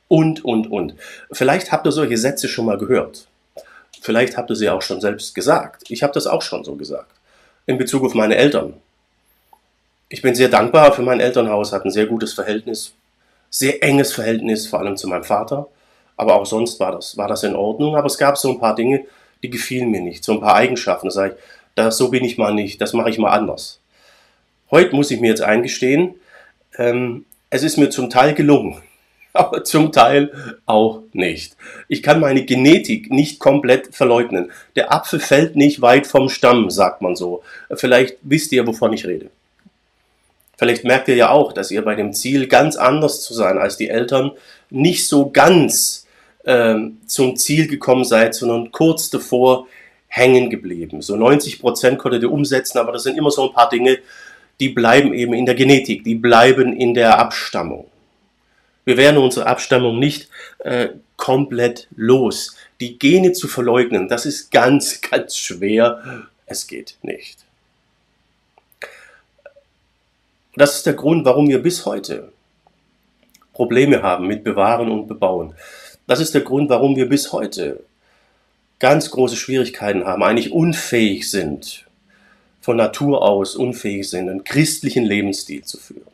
Und, 0.08 0.44
und, 0.44 0.70
und. 0.70 0.94
Vielleicht 1.32 1.72
habt 1.72 1.86
ihr 1.86 1.92
solche 1.92 2.18
Sätze 2.18 2.48
schon 2.48 2.66
mal 2.66 2.78
gehört. 2.78 3.26
Vielleicht 4.00 4.36
habt 4.36 4.50
ihr 4.50 4.56
sie 4.56 4.68
auch 4.68 4.82
schon 4.82 5.00
selbst 5.00 5.34
gesagt. 5.34 5.90
Ich 5.90 6.02
habe 6.02 6.12
das 6.12 6.26
auch 6.26 6.42
schon 6.42 6.62
so 6.64 6.76
gesagt. 6.76 7.10
In 7.64 7.78
Bezug 7.78 8.04
auf 8.04 8.14
meine 8.14 8.36
Eltern. 8.36 8.74
Ich 10.08 10.22
bin 10.22 10.36
sehr 10.36 10.48
dankbar 10.48 10.92
für 10.92 11.02
mein 11.02 11.18
Elternhaus, 11.18 11.72
hat 11.72 11.84
ein 11.84 11.90
sehr 11.90 12.06
gutes 12.06 12.32
Verhältnis, 12.34 12.92
sehr 13.50 13.82
enges 13.82 14.12
Verhältnis, 14.12 14.68
vor 14.68 14.78
allem 14.78 14.96
zu 14.96 15.08
meinem 15.08 15.24
Vater. 15.24 15.66
Aber 16.16 16.34
auch 16.34 16.46
sonst 16.46 16.80
war 16.80 16.92
das, 16.92 17.16
war 17.16 17.28
das 17.28 17.42
in 17.42 17.54
Ordnung. 17.54 17.96
Aber 17.96 18.06
es 18.06 18.18
gab 18.18 18.38
so 18.38 18.50
ein 18.50 18.58
paar 18.58 18.74
Dinge, 18.74 19.04
die 19.42 19.50
gefielen 19.50 19.90
mir 19.90 20.00
nicht. 20.00 20.24
So 20.24 20.32
ein 20.32 20.40
paar 20.40 20.54
Eigenschaften. 20.54 21.08
Da 21.08 21.12
sage 21.12 21.34
ich, 21.34 21.42
das, 21.74 21.98
so 21.98 22.10
bin 22.10 22.24
ich 22.24 22.38
mal 22.38 22.54
nicht, 22.54 22.80
das 22.80 22.92
mache 22.94 23.10
ich 23.10 23.18
mal 23.18 23.30
anders. 23.30 23.80
Heute 24.70 24.96
muss 24.96 25.10
ich 25.10 25.20
mir 25.20 25.28
jetzt 25.28 25.42
eingestehen, 25.42 26.14
ähm, 26.78 27.26
es 27.50 27.62
ist 27.62 27.76
mir 27.76 27.90
zum 27.90 28.10
Teil 28.10 28.34
gelungen. 28.34 28.82
aber 29.36 29.64
zum 29.64 29.92
Teil 29.92 30.32
auch 30.64 31.02
nicht. 31.12 31.56
Ich 31.88 32.02
kann 32.02 32.20
meine 32.20 32.44
Genetik 32.44 33.10
nicht 33.10 33.38
komplett 33.38 33.94
verleugnen. 33.94 34.50
Der 34.74 34.92
Apfel 34.92 35.20
fällt 35.20 35.56
nicht 35.56 35.80
weit 35.82 36.06
vom 36.06 36.28
Stamm, 36.28 36.70
sagt 36.70 37.02
man 37.02 37.16
so. 37.16 37.42
Vielleicht 37.74 38.16
wisst 38.22 38.52
ihr, 38.52 38.66
wovon 38.66 38.92
ich 38.92 39.06
rede. 39.06 39.30
Vielleicht 40.58 40.84
merkt 40.84 41.08
ihr 41.08 41.16
ja 41.16 41.30
auch, 41.30 41.52
dass 41.52 41.70
ihr 41.70 41.84
bei 41.84 41.94
dem 41.94 42.14
Ziel, 42.14 42.46
ganz 42.46 42.76
anders 42.76 43.22
zu 43.22 43.34
sein 43.34 43.58
als 43.58 43.76
die 43.76 43.90
Eltern, 43.90 44.32
nicht 44.70 45.06
so 45.06 45.30
ganz 45.30 46.05
äh, 46.46 46.76
zum 47.06 47.36
Ziel 47.36 47.68
gekommen 47.68 48.04
seid, 48.04 48.34
sondern 48.34 48.72
kurz 48.72 49.10
davor 49.10 49.66
hängen 50.08 50.48
geblieben. 50.48 51.02
So 51.02 51.16
90 51.16 51.60
Prozent 51.60 51.98
konntet 51.98 52.22
ihr 52.22 52.32
umsetzen, 52.32 52.78
aber 52.78 52.92
das 52.92 53.02
sind 53.02 53.18
immer 53.18 53.30
so 53.30 53.46
ein 53.46 53.52
paar 53.52 53.68
Dinge, 53.68 53.98
die 54.60 54.70
bleiben 54.70 55.12
eben 55.12 55.34
in 55.34 55.44
der 55.44 55.54
Genetik, 55.54 56.04
die 56.04 56.14
bleiben 56.14 56.74
in 56.74 56.94
der 56.94 57.18
Abstammung. 57.18 57.86
Wir 58.86 58.96
werden 58.96 59.18
unsere 59.18 59.46
Abstammung 59.46 59.98
nicht 59.98 60.28
äh, 60.60 60.88
komplett 61.16 61.88
los. 61.96 62.56
Die 62.80 62.98
Gene 62.98 63.32
zu 63.32 63.48
verleugnen, 63.48 64.08
das 64.08 64.24
ist 64.24 64.50
ganz, 64.50 65.00
ganz 65.10 65.36
schwer. 65.36 66.26
Es 66.46 66.66
geht 66.66 66.96
nicht. 67.02 67.38
Das 70.54 70.76
ist 70.76 70.86
der 70.86 70.94
Grund, 70.94 71.26
warum 71.26 71.48
wir 71.48 71.60
bis 71.60 71.84
heute 71.84 72.32
Probleme 73.52 74.02
haben 74.02 74.26
mit 74.26 74.44
Bewahren 74.44 74.90
und 74.90 75.06
Bebauen. 75.06 75.54
Das 76.06 76.20
ist 76.20 76.34
der 76.34 76.42
Grund, 76.42 76.70
warum 76.70 76.96
wir 76.96 77.08
bis 77.08 77.32
heute 77.32 77.80
ganz 78.78 79.10
große 79.10 79.36
Schwierigkeiten 79.36 80.04
haben, 80.04 80.22
eigentlich 80.22 80.52
unfähig 80.52 81.30
sind, 81.30 81.84
von 82.60 82.76
Natur 82.76 83.22
aus 83.22 83.56
unfähig 83.56 84.08
sind, 84.08 84.28
einen 84.28 84.44
christlichen 84.44 85.04
Lebensstil 85.04 85.64
zu 85.64 85.78
führen. 85.78 86.06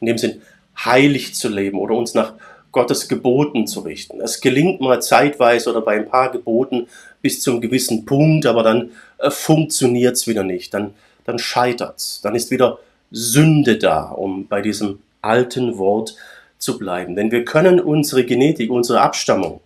In 0.00 0.06
dem 0.06 0.18
Sinn, 0.18 0.40
heilig 0.84 1.34
zu 1.34 1.48
leben 1.48 1.78
oder 1.78 1.94
uns 1.94 2.14
nach 2.14 2.34
Gottes 2.72 3.08
Geboten 3.08 3.66
zu 3.66 3.80
richten. 3.80 4.20
Es 4.20 4.40
gelingt 4.40 4.80
mal 4.80 5.02
zeitweise 5.02 5.70
oder 5.70 5.80
bei 5.80 5.96
ein 5.96 6.08
paar 6.08 6.30
Geboten 6.30 6.86
bis 7.20 7.42
zum 7.42 7.60
gewissen 7.60 8.06
Punkt, 8.06 8.46
aber 8.46 8.62
dann 8.62 8.90
äh, 9.18 9.30
funktioniert 9.30 10.16
es 10.16 10.26
wieder 10.26 10.44
nicht, 10.44 10.72
dann, 10.72 10.94
dann 11.24 11.38
scheitert 11.38 11.98
es, 11.98 12.20
dann 12.22 12.34
ist 12.34 12.50
wieder 12.50 12.78
Sünde 13.10 13.76
da, 13.76 14.04
um 14.04 14.46
bei 14.46 14.62
diesem 14.62 15.00
alten 15.20 15.78
Wort 15.78 16.14
zu 16.60 16.78
bleiben. 16.78 17.16
Denn 17.16 17.32
wir 17.32 17.44
können 17.44 17.80
unsere 17.80 18.24
Genetik, 18.24 18.70
unsere 18.70 19.00
Abstammung 19.00 19.60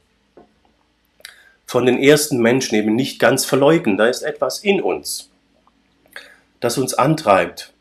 von 1.66 1.86
den 1.86 1.98
ersten 2.02 2.38
Menschen 2.38 2.76
eben 2.76 2.94
nicht 2.94 3.18
ganz 3.18 3.44
verleugnen. 3.44 3.98
Da 3.98 4.06
ist 4.06 4.22
etwas 4.22 4.60
in 4.60 4.80
uns, 4.80 5.28
das 6.60 6.78
uns 6.78 6.94
antreibt, 6.94 7.72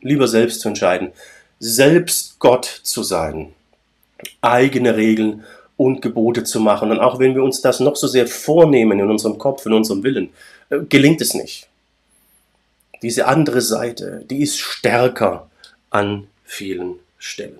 lieber 0.00 0.26
selbst 0.26 0.60
zu 0.60 0.68
entscheiden, 0.68 1.12
selbst 1.60 2.38
Gott 2.40 2.64
zu 2.64 3.02
sein, 3.02 3.52
eigene 4.40 4.96
Regeln 4.96 5.44
und 5.76 6.02
Gebote 6.02 6.44
zu 6.44 6.60
machen. 6.60 6.90
Und 6.90 6.98
auch 6.98 7.18
wenn 7.18 7.34
wir 7.34 7.42
uns 7.42 7.60
das 7.60 7.78
noch 7.80 7.96
so 7.96 8.06
sehr 8.06 8.26
vornehmen 8.26 8.98
in 8.98 9.10
unserem 9.10 9.38
Kopf, 9.38 9.66
in 9.66 9.72
unserem 9.72 10.02
Willen, 10.02 10.30
äh, 10.70 10.78
gelingt 10.88 11.20
es 11.20 11.34
nicht. 11.34 11.68
Diese 13.02 13.26
andere 13.26 13.60
Seite, 13.60 14.24
die 14.30 14.42
ist 14.42 14.58
stärker 14.58 15.50
an 15.90 16.28
vielen 16.44 16.96
Stellen. 17.18 17.58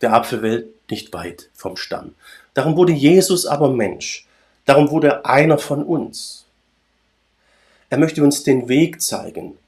Der 0.00 0.14
Apfel 0.14 0.40
fällt 0.40 0.90
nicht 0.90 1.12
weit 1.12 1.50
vom 1.54 1.76
Stamm. 1.76 2.14
Darum 2.54 2.76
wurde 2.76 2.92
Jesus 2.92 3.46
aber 3.46 3.70
Mensch. 3.70 4.26
Darum 4.64 4.90
wurde 4.90 5.08
er 5.08 5.26
einer 5.26 5.58
von 5.58 5.82
uns. 5.82 6.46
Er 7.88 7.98
möchte 7.98 8.22
uns 8.22 8.42
den 8.42 8.68
Weg 8.68 9.02
zeigen, 9.02 9.58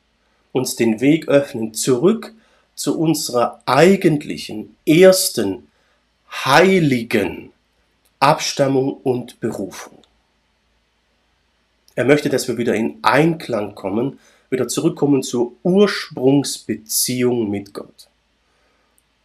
uns 0.52 0.76
den 0.76 1.00
Weg 1.00 1.28
öffnen, 1.28 1.74
zurück 1.74 2.32
zu 2.74 2.98
unserer 2.98 3.60
eigentlichen, 3.66 4.76
ersten, 4.86 5.68
heiligen 6.30 7.52
Abstammung 8.20 8.94
und 9.02 9.40
Berufung. 9.40 9.98
Er 11.94 12.04
möchte, 12.04 12.28
dass 12.30 12.48
wir 12.48 12.56
wieder 12.56 12.74
in 12.74 12.98
Einklang 13.02 13.74
kommen, 13.74 14.18
wieder 14.48 14.68
zurückkommen 14.68 15.22
zur 15.22 15.52
Ursprungsbeziehung 15.62 17.50
mit 17.50 17.74
Gott. 17.74 18.08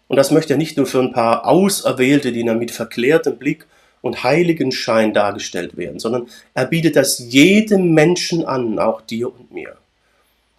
Und 0.08 0.16
das 0.16 0.32
möchte 0.32 0.54
er 0.54 0.58
nicht 0.58 0.78
nur 0.78 0.86
für 0.86 1.00
ein 1.00 1.12
paar 1.12 1.46
Auserwählte, 1.46 2.32
die 2.32 2.46
dann 2.46 2.60
mit 2.60 2.72
verklärtem 2.72 3.38
Blick 3.38 3.66
und 4.02 4.24
Heiligenschein 4.24 5.14
dargestellt 5.14 5.76
werden, 5.76 6.00
sondern 6.00 6.28
er 6.54 6.66
bietet 6.66 6.96
das 6.96 7.20
jedem 7.20 7.94
Menschen 7.94 8.46
an, 8.46 8.80
auch 8.80 9.02
dir 9.02 9.28
und 9.28 9.52
mir. 9.52 9.76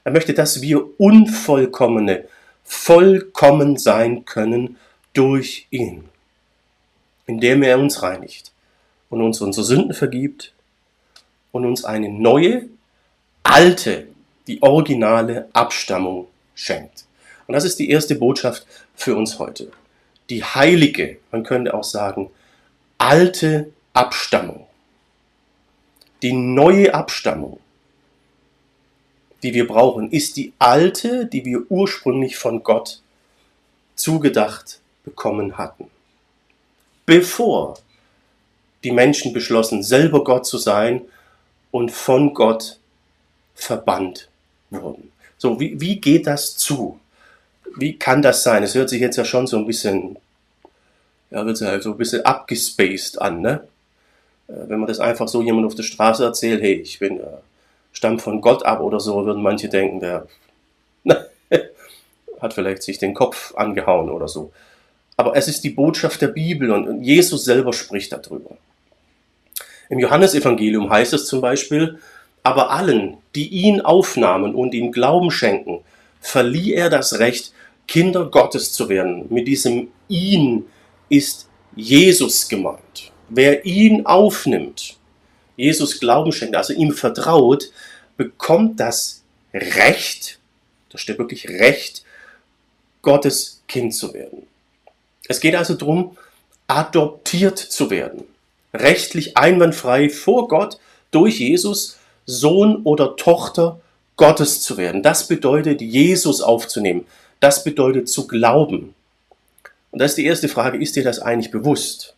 Er 0.05 0.12
möchte, 0.12 0.35
dass 0.35 0.61
wir 0.61 1.00
Unvollkommene 1.00 2.25
vollkommen 2.64 3.78
sein 3.78 4.25
können 4.25 4.76
durch 5.14 5.67
ihn, 5.71 6.05
indem 7.26 7.62
er 7.62 7.78
uns 7.78 8.02
reinigt 8.02 8.52
und 9.09 9.23
uns 9.23 9.40
unsere 9.40 9.64
Sünden 9.64 9.95
vergibt 9.95 10.52
und 11.52 11.64
uns 11.64 11.85
eine 11.85 12.11
neue, 12.11 12.69
alte, 13.43 14.07
die 14.47 14.62
originale 14.62 15.49
Abstammung 15.52 16.26
schenkt. 16.55 17.08
Und 17.49 17.55
das 17.55 17.64
ist 17.64 17.78
die 17.78 17.90
erste 17.90 18.14
Botschaft 18.14 18.67
für 18.95 19.17
uns 19.17 19.38
heute. 19.38 19.73
Die 20.28 20.45
heilige, 20.45 21.17
man 21.33 21.45
könnte 21.45 21.73
auch 21.73 21.83
sagen, 21.83 22.31
alte 22.99 23.73
Abstammung. 23.95 24.67
Die 26.21 26.33
neue 26.33 26.93
Abstammung, 26.93 27.59
die 29.43 29.55
wir 29.55 29.67
brauchen, 29.67 30.11
ist 30.11 30.37
die 30.37 30.52
alte, 30.59 31.25
die 31.25 31.47
wir 31.47 31.71
ursprünglich 31.71 32.37
von 32.37 32.62
Gott 32.62 33.00
zugedacht 33.95 34.81
bekommen 35.05 35.57
hatten. 35.57 35.90
Bevor 37.07 37.78
die 38.85 38.93
Menschen 38.93 39.33
beschlossen, 39.33 39.83
selber 39.83 40.23
Gott 40.23 40.45
zu 40.45 40.59
sein 40.59 41.00
und 41.71 41.93
von 41.93 42.35
Gott 42.35 42.78
verbannt 43.55 44.28
wurden. 44.69 45.12
So, 45.38 45.59
wie, 45.59 45.81
wie 45.81 45.99
geht 45.99 46.26
das 46.26 46.59
zu? 46.59 47.00
Wie 47.77 47.99
kann 47.99 48.23
das 48.23 48.43
sein? 48.43 48.63
Es 48.63 48.75
hört 48.75 48.89
sich 48.89 49.01
jetzt 49.01 49.17
ja 49.17 49.25
schon 49.25 49.47
so 49.47 49.57
ein 49.59 49.67
bisschen, 49.67 50.17
ja, 51.31 51.45
wird 51.45 51.61
halt 51.61 51.83
so 51.83 51.93
ein 51.93 51.99
bisschen 51.99 52.25
abgespaced 52.25 53.21
an, 53.21 53.41
ne? 53.41 53.63
Äh, 54.49 54.69
wenn 54.69 54.79
man 54.79 54.89
das 54.89 55.01
einfach 55.01 55.29
so 55.29 55.43
jemand 55.43 55.67
auf 55.67 55.75
der 55.75 55.83
Straße 55.83 56.25
erzählt, 56.25 56.63
hey, 56.63 56.75
ich 56.75 56.99
bin, 56.99 57.21
äh, 57.21 57.27
stamm 57.93 58.19
von 58.19 58.41
Gott 58.41 58.65
ab 58.65 58.81
oder 58.81 59.01
so, 59.01 59.25
würden 59.25 59.43
manche 59.43 59.69
denken, 59.69 60.01
der 60.01 60.27
hat 62.41 62.55
vielleicht 62.55 62.83
sich 62.83 62.99
den 62.99 63.15
Kopf 63.15 63.55
angehauen 63.57 64.11
oder 64.11 64.29
so. 64.29 64.53
Aber 65.17 65.37
es 65.37 65.49
ist 65.49 65.65
die 65.65 65.71
Botschaft 65.71 66.23
der 66.23 66.29
Bibel 66.29 66.71
und 66.71 67.03
Jesus 67.03 67.45
selber 67.45 67.73
spricht 67.73 68.13
darüber. 68.13 68.57
Im 69.89 69.99
Johannesevangelium 69.99 70.91
heißt 70.91 71.13
es 71.15 71.27
zum 71.27 71.41
Beispiel, 71.41 71.99
aber 72.43 72.71
allen, 72.71 73.17
die 73.35 73.49
ihn 73.49 73.81
aufnahmen 73.81 74.55
und 74.55 74.75
ihm 74.75 74.93
Glauben 74.93 75.31
schenken, 75.31 75.81
verlieh 76.21 76.75
er 76.75 76.91
das 76.91 77.19
Recht, 77.19 77.53
Kinder 77.87 78.27
Gottes 78.27 78.73
zu 78.73 78.89
werden. 78.89 79.27
Mit 79.31 79.49
diesem 79.49 79.89
ihn 80.09 80.67
ist 81.09 81.49
Jesus 81.75 82.49
gemeint. 82.49 83.13
Wer 83.29 83.65
ihn 83.65 84.07
aufnimmt, 84.07 84.97
Jesus 85.57 85.99
Glauben 85.99 86.33
schenkt, 86.33 86.57
also 86.57 86.73
ihm 86.73 86.93
vertraut, 86.93 87.71
bekommt 88.17 88.79
das 88.81 89.23
Recht, 89.53 90.39
da 90.91 90.99
steht 90.99 91.19
wirklich 91.19 91.49
Recht, 91.49 92.05
Gottes 93.03 93.63
Kind 93.69 93.95
zu 93.95 94.13
werden. 94.15 94.47
Es 95.29 95.41
geht 95.41 95.55
also 95.55 95.75
darum, 95.75 96.17
adoptiert 96.67 97.59
zu 97.59 97.91
werden, 97.91 98.25
rechtlich 98.75 99.37
einwandfrei 99.37 100.11
vor 100.11 100.49
Gott 100.49 100.79
durch 101.11 101.39
Jesus 101.41 101.99
Sohn 102.27 102.83
oder 102.83 103.17
Tochter 103.17 103.81
Gottes 104.19 104.61
zu 104.61 104.77
werden. 104.77 105.03
Das 105.03 105.27
bedeutet, 105.27 105.81
Jesus 105.81 106.43
aufzunehmen. 106.43 107.07
Das 107.41 107.65
bedeutet 107.65 108.11
zu 108.11 108.27
glauben. 108.27 108.95
Und 109.91 110.01
das 110.01 110.11
ist 110.13 110.19
die 110.19 110.27
erste 110.27 110.49
Frage, 110.49 110.77
ist 110.77 110.97
dir 110.97 111.05
das 111.05 111.21
eigentlich 111.21 111.51
bewusst? 111.51 112.15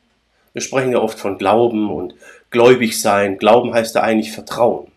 Wir 0.52 0.62
sprechen 0.62 0.90
ja 0.90 0.99
oft 0.99 1.21
von 1.21 1.38
Glauben 1.38 1.90
und 1.90 2.14
gläubig 2.50 3.00
sein. 3.00 3.38
Glauben 3.38 3.73
heißt 3.73 3.95
da 3.95 4.00
eigentlich 4.00 4.33
Vertrauen. 4.33 4.90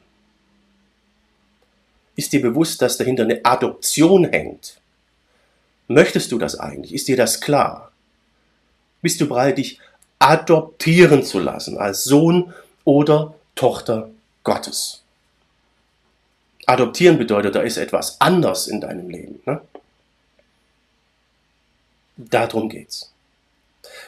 Ist 2.16 2.34
dir 2.34 2.42
bewusst, 2.42 2.82
dass 2.82 2.98
dahinter 2.98 3.24
eine 3.24 3.44
Adoption 3.44 4.26
hängt? 4.26 4.80
Möchtest 5.88 6.32
du 6.32 6.40
das 6.40 6.60
eigentlich? 6.60 6.94
Ist 6.94 7.08
dir 7.08 7.18
das 7.18 7.42
klar? 7.42 7.92
Bist 9.02 9.20
du 9.20 9.28
bereit, 9.28 9.58
dich 9.58 9.80
adoptieren 10.20 11.24
zu 11.24 11.40
lassen 11.40 11.78
als 11.78 12.06
Sohn 12.06 12.54
oder 12.86 13.36
Tochter 13.56 14.10
Gottes? 14.44 15.03
Adoptieren 16.65 17.17
bedeutet, 17.17 17.55
da 17.55 17.62
ist 17.62 17.77
etwas 17.77 18.20
anders 18.20 18.67
in 18.67 18.82
deinem 18.82 19.10
Leben. 19.10 19.41
Ne? 19.46 19.62
Darum 22.17 22.70
geht's. 22.70 23.12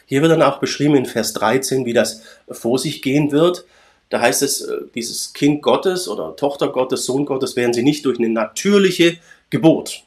Hier 0.05 0.21
wird 0.21 0.31
dann 0.31 0.41
auch 0.41 0.59
beschrieben 0.59 0.95
in 0.95 1.05
Vers 1.05 1.33
13, 1.33 1.85
wie 1.85 1.93
das 1.93 2.21
vor 2.49 2.77
sich 2.77 3.01
gehen 3.01 3.31
wird. 3.31 3.65
Da 4.09 4.21
heißt 4.21 4.43
es, 4.43 4.61
äh, 4.61 4.77
dieses 4.93 5.33
Kind 5.33 5.61
Gottes 5.61 6.07
oder 6.07 6.35
Tochter 6.35 6.69
Gottes, 6.69 7.05
Sohn 7.05 7.25
Gottes 7.25 7.55
werden 7.55 7.73
sie 7.73 7.83
nicht 7.83 8.05
durch 8.05 8.19
eine 8.19 8.29
natürliche 8.29 9.17
Geburt 9.49 10.03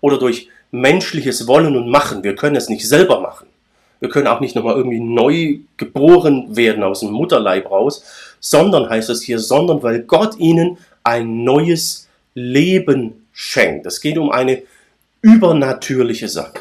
oder 0.00 0.18
durch 0.18 0.48
menschliches 0.70 1.46
Wollen 1.46 1.76
und 1.76 1.90
Machen. 1.90 2.22
Wir 2.22 2.36
können 2.36 2.56
es 2.56 2.68
nicht 2.68 2.88
selber 2.88 3.20
machen. 3.20 3.48
Wir 3.98 4.10
können 4.10 4.26
auch 4.26 4.40
nicht 4.40 4.54
nochmal 4.54 4.76
irgendwie 4.76 5.00
neu 5.00 5.60
geboren 5.76 6.54
werden 6.54 6.82
aus 6.82 7.00
dem 7.00 7.10
Mutterleib 7.12 7.70
raus, 7.70 8.04
sondern 8.40 8.88
heißt 8.88 9.08
es 9.08 9.22
hier, 9.22 9.38
sondern 9.38 9.82
weil 9.82 10.02
Gott 10.02 10.36
ihnen 10.36 10.78
ein 11.06 11.44
neues 11.44 12.08
Leben 12.34 13.28
schenkt. 13.32 13.86
Es 13.86 14.00
geht 14.00 14.18
um 14.18 14.30
eine 14.30 14.62
übernatürliche 15.22 16.28
Sache. 16.28 16.60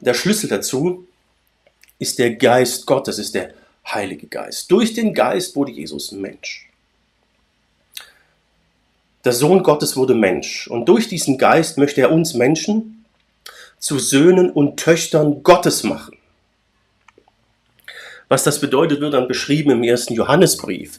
Der 0.00 0.14
Schlüssel 0.14 0.48
dazu 0.48 1.06
ist 2.00 2.18
der 2.18 2.34
Geist 2.34 2.86
Gottes, 2.86 3.18
ist 3.18 3.34
der 3.36 3.54
Heilige 3.86 4.26
Geist. 4.26 4.70
Durch 4.70 4.94
den 4.94 5.14
Geist 5.14 5.54
wurde 5.54 5.70
Jesus 5.72 6.10
Mensch. 6.10 6.68
Der 9.24 9.32
Sohn 9.32 9.62
Gottes 9.62 9.96
wurde 9.96 10.14
Mensch 10.14 10.66
und 10.66 10.86
durch 10.86 11.06
diesen 11.06 11.38
Geist 11.38 11.78
möchte 11.78 12.00
er 12.00 12.10
uns 12.10 12.34
Menschen 12.34 13.04
zu 13.78 14.00
Söhnen 14.00 14.50
und 14.50 14.76
Töchtern 14.76 15.44
Gottes 15.44 15.84
machen. 15.84 16.16
Was 18.28 18.42
das 18.42 18.60
bedeutet, 18.60 19.00
wird 19.00 19.14
dann 19.14 19.28
beschrieben 19.28 19.70
im 19.70 19.84
ersten 19.84 20.14
Johannesbrief. 20.14 20.98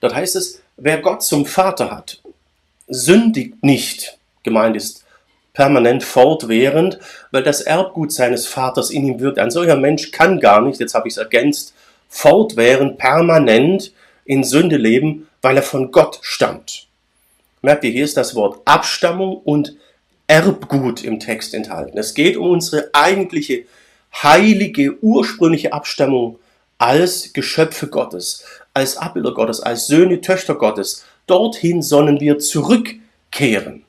Dort 0.00 0.14
heißt 0.14 0.36
es, 0.36 0.62
wer 0.76 0.98
Gott 0.98 1.22
zum 1.22 1.46
Vater 1.46 1.90
hat, 1.90 2.20
sündigt 2.88 3.62
nicht. 3.62 4.18
Gemeint 4.42 4.76
ist 4.76 5.04
permanent 5.52 6.02
fortwährend, 6.02 6.98
weil 7.30 7.42
das 7.42 7.60
Erbgut 7.60 8.12
seines 8.12 8.46
Vaters 8.46 8.90
in 8.90 9.06
ihm 9.06 9.20
wirkt. 9.20 9.38
Ein 9.38 9.50
solcher 9.50 9.76
Mensch 9.76 10.10
kann 10.10 10.40
gar 10.40 10.62
nicht, 10.62 10.80
jetzt 10.80 10.94
habe 10.94 11.08
ich 11.08 11.14
es 11.14 11.18
ergänzt, 11.18 11.74
fortwährend, 12.08 12.98
permanent 12.98 13.92
in 14.24 14.44
Sünde 14.44 14.76
leben, 14.76 15.28
weil 15.42 15.56
er 15.56 15.62
von 15.62 15.92
Gott 15.92 16.18
stammt. 16.22 16.86
Merkt 17.62 17.84
ihr, 17.84 17.90
hier 17.90 18.04
ist 18.04 18.16
das 18.16 18.34
Wort 18.34 18.60
Abstammung 18.64 19.36
und 19.36 19.76
Erbgut 20.26 21.04
im 21.04 21.20
Text 21.20 21.54
enthalten. 21.54 21.98
Es 21.98 22.14
geht 22.14 22.36
um 22.36 22.50
unsere 22.50 22.90
eigentliche 22.92 23.64
heilige, 24.12 24.96
ursprüngliche 25.02 25.72
Abstammung 25.72 26.38
als 26.78 27.32
Geschöpfe 27.32 27.88
Gottes, 27.88 28.44
als 28.74 28.96
Abbilder 28.96 29.34
Gottes, 29.34 29.60
als 29.60 29.86
Söhne, 29.86 30.20
Töchter 30.20 30.54
Gottes. 30.54 31.04
Dorthin 31.26 31.82
sollen 31.82 32.20
wir 32.20 32.38
zurückkehren. 32.38 33.84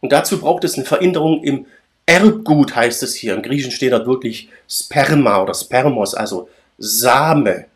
Und 0.00 0.12
dazu 0.12 0.40
braucht 0.40 0.64
es 0.64 0.74
eine 0.74 0.84
Veränderung 0.84 1.42
im 1.44 1.66
Erbgut, 2.06 2.74
heißt 2.74 3.02
es 3.02 3.14
hier. 3.14 3.34
Im 3.34 3.42
Griechischen 3.42 3.70
steht 3.70 3.92
dort 3.92 4.06
wirklich 4.06 4.48
Sperma 4.68 5.42
oder 5.42 5.54
Spermos, 5.54 6.14
also 6.14 6.48
Same. 6.78 7.66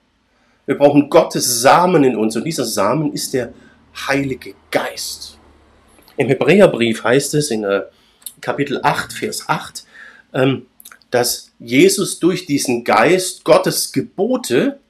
Wir 0.67 0.77
brauchen 0.77 1.09
Gottes 1.09 1.61
Samen 1.61 2.03
in 2.03 2.17
uns 2.17 2.35
und 2.37 2.45
dieser 2.45 2.65
Samen 2.65 3.13
ist 3.13 3.33
der 3.33 3.53
Heilige 4.09 4.55
Geist. 4.71 5.39
Im 6.17 6.29
Hebräerbrief 6.29 7.05
heißt 7.05 7.35
es 7.35 7.51
in 7.51 7.63
äh, 7.63 7.83
Kapitel 8.41 8.81
8, 8.83 9.13
Vers 9.13 9.49
8, 9.49 9.85
ähm, 10.35 10.67
dass 11.11 11.53
Jesus 11.59 12.19
durch 12.19 12.47
diesen 12.47 12.83
Geist 12.83 13.45
Gottes 13.45 13.93
Gebote 13.93 14.81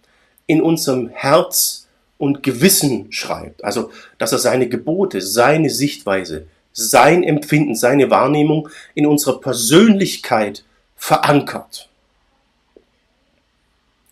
in 0.47 0.63
unserem 0.63 1.09
Herz 1.09 1.87
und 2.19 2.43
Gewissen 2.43 3.13
schreibt. 3.13 3.65
Also, 3.65 3.91
dass 4.19 4.33
er 4.33 4.39
seine 4.39 4.69
Gebote, 4.69 5.21
seine 5.21 5.71
Sichtweise, 5.71 6.47
sein 6.73 7.23
Empfinden, 7.23 7.75
seine 7.75 8.11
Wahrnehmung 8.11 8.69
in 8.95 9.07
unserer 9.07 9.41
Persönlichkeit 9.41 10.65
verankert. 10.97 11.89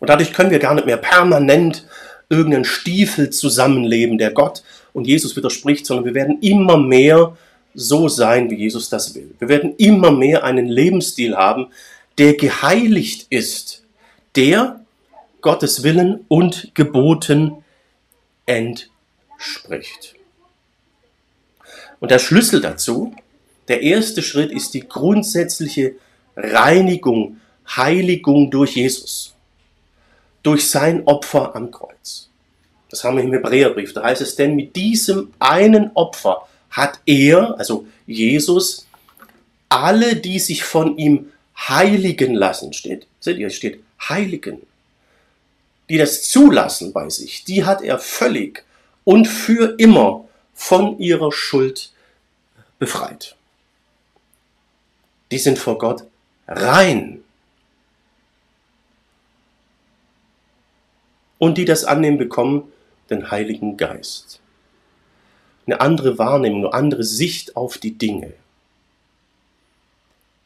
Und 0.00 0.08
dadurch 0.08 0.32
können 0.32 0.50
wir 0.50 0.58
gar 0.58 0.74
nicht 0.74 0.86
mehr 0.86 0.96
permanent 0.96 1.86
irgendeinen 2.28 2.64
Stiefel 2.64 3.30
zusammenleben, 3.30 4.18
der 4.18 4.32
Gott 4.32 4.62
und 4.92 5.06
Jesus 5.06 5.36
widerspricht, 5.36 5.86
sondern 5.86 6.04
wir 6.04 6.14
werden 6.14 6.40
immer 6.40 6.76
mehr 6.76 7.36
so 7.74 8.08
sein, 8.08 8.50
wie 8.50 8.56
Jesus 8.56 8.88
das 8.88 9.14
will. 9.14 9.34
Wir 9.38 9.48
werden 9.48 9.74
immer 9.76 10.10
mehr 10.10 10.44
einen 10.44 10.66
Lebensstil 10.66 11.36
haben, 11.36 11.68
der 12.18 12.34
geheiligt 12.34 13.26
ist, 13.30 13.82
der 14.36 14.83
Gottes 15.44 15.82
Willen 15.82 16.24
und 16.28 16.74
Geboten 16.74 17.62
entspricht. 18.46 20.14
Und 22.00 22.10
der 22.10 22.18
Schlüssel 22.18 22.62
dazu, 22.62 23.14
der 23.68 23.82
erste 23.82 24.22
Schritt 24.22 24.50
ist 24.50 24.72
die 24.72 24.88
grundsätzliche 24.88 25.96
Reinigung, 26.34 27.42
Heiligung 27.68 28.50
durch 28.50 28.76
Jesus, 28.76 29.34
durch 30.42 30.70
sein 30.70 31.06
Opfer 31.06 31.54
am 31.54 31.70
Kreuz. 31.70 32.30
Das 32.88 33.04
haben 33.04 33.18
wir 33.18 33.24
im 33.24 33.34
Hebräerbrief. 33.34 33.92
Da 33.92 34.02
heißt 34.02 34.22
es, 34.22 34.36
denn 34.36 34.56
mit 34.56 34.74
diesem 34.74 35.34
einen 35.40 35.90
Opfer 35.92 36.48
hat 36.70 37.00
er, 37.04 37.58
also 37.58 37.86
Jesus, 38.06 38.86
alle, 39.68 40.16
die 40.16 40.38
sich 40.38 40.64
von 40.64 40.96
ihm 40.96 41.32
heiligen 41.54 42.34
lassen, 42.34 42.72
steht, 42.72 43.06
seht 43.20 43.36
ihr, 43.36 43.50
steht 43.50 43.80
heiligen, 44.08 44.62
die 45.88 45.98
das 45.98 46.28
zulassen 46.28 46.92
bei 46.92 47.08
sich, 47.10 47.44
die 47.44 47.64
hat 47.64 47.82
er 47.82 47.98
völlig 47.98 48.64
und 49.04 49.26
für 49.26 49.78
immer 49.78 50.24
von 50.54 50.98
ihrer 50.98 51.32
Schuld 51.32 51.92
befreit. 52.78 53.36
Die 55.30 55.38
sind 55.38 55.58
vor 55.58 55.78
Gott 55.78 56.04
rein. 56.46 57.22
Und 61.38 61.58
die 61.58 61.64
das 61.64 61.84
annehmen, 61.84 62.18
bekommen 62.18 62.72
den 63.10 63.30
Heiligen 63.30 63.76
Geist. 63.76 64.40
Eine 65.66 65.80
andere 65.80 66.18
Wahrnehmung, 66.18 66.66
eine 66.66 66.74
andere 66.74 67.04
Sicht 67.04 67.56
auf 67.56 67.78
die 67.78 67.98
Dinge. 67.98 68.32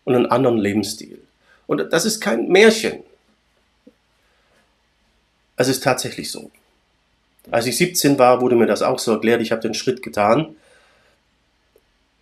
Und 0.05 0.14
einen 0.14 0.27
anderen 0.27 0.59
Lebensstil. 0.59 1.20
Und 1.66 1.92
das 1.92 2.05
ist 2.05 2.20
kein 2.20 2.48
Märchen. 2.48 3.03
Es 5.59 5.68
ist 5.68 5.83
tatsächlich 5.83 6.31
so. 6.31 6.51
Als 7.51 7.66
ich 7.66 7.77
17 7.77 8.18
war, 8.18 8.40
wurde 8.40 8.55
mir 8.55 8.66
das 8.66 8.81
auch 8.81 8.99
so 8.99 9.12
erklärt. 9.12 9.42
Ich 9.42 9.51
habe 9.51 9.61
den 9.61 9.75
Schritt 9.75 10.03
getan. 10.03 10.55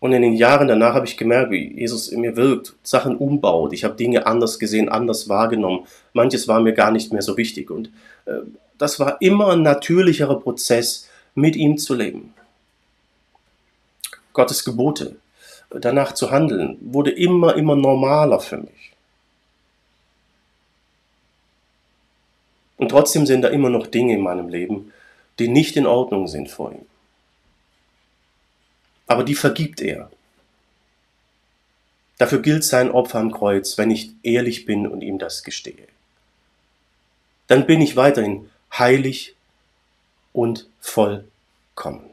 Und 0.01 0.13
in 0.13 0.23
den 0.23 0.35
Jahren 0.35 0.69
danach 0.69 0.95
habe 0.95 1.07
ich 1.07 1.19
gemerkt, 1.19 1.51
wie 1.51 1.79
Jesus 1.79 2.09
in 2.09 2.23
mir 2.23 2.37
wirkt, 2.37 2.75
Sachen 2.83 3.17
umbaut. 3.17 3.75
Ich 3.75 3.85
habe 3.85 3.95
Dinge 3.95 4.27
anders 4.27 4.59
gesehen, 4.59 4.89
anders 4.89 5.29
wahrgenommen. 5.29 5.87
Manches 6.15 6.49
war 6.49 6.61
mir 6.61 6.73
gar 6.73 6.91
nicht 6.91 7.13
mehr 7.13 7.23
so 7.23 7.37
wichtig. 7.37 7.71
Und 7.71 7.91
äh, 8.25 8.41
das 8.79 8.99
war 9.01 9.21
immer 9.21 9.53
ein 9.53 9.63
natürlicherer 9.63 10.41
Prozess, 10.41 11.09
mit 11.35 11.57
ihm 11.57 11.77
zu 11.77 11.95
leben. 11.95 12.33
Gottes 14.33 14.65
Gebote, 14.65 15.17
danach 15.69 16.13
zu 16.13 16.31
handeln, 16.31 16.79
wurde 16.81 17.11
immer, 17.11 17.55
immer 17.57 17.77
normaler 17.77 18.41
für 18.41 18.57
mich. 18.57 18.96
Und 22.77 22.91
trotzdem 22.91 23.27
sind 23.27 23.43
da 23.43 23.49
immer 23.49 23.71
noch 23.71 23.87
Dinge 23.87 24.15
in 24.15 24.21
meinem 24.21 24.49
Leben, 24.49 24.93
die 25.39 25.49
nicht 25.49 25.77
in 25.77 25.87
Ordnung 25.87 26.29
sind 26.29 26.51
vor 26.51 26.73
ihm. 26.73 26.87
Aber 29.07 29.25
die 29.25 29.35
vergibt 29.35 29.81
er. 29.81 30.11
Dafür 32.19 32.41
gilt 32.41 32.65
sein 32.65 32.91
Opfer 32.91 33.19
am 33.19 33.31
Kreuz, 33.31 33.77
wenn 33.79 33.91
ich 33.91 34.11
ehrlich 34.23 34.65
bin 34.65 34.87
und 34.87 35.03
ihm 35.03 35.19
das 35.19 35.45
gestehe. 35.45 35.87
Dann 37.47 37.67
bin 37.67 37.81
ich 37.81 37.97
weiterhin 37.97 38.51
heilig 38.73 39.35
und 40.33 40.69
vollkommen. 40.81 42.11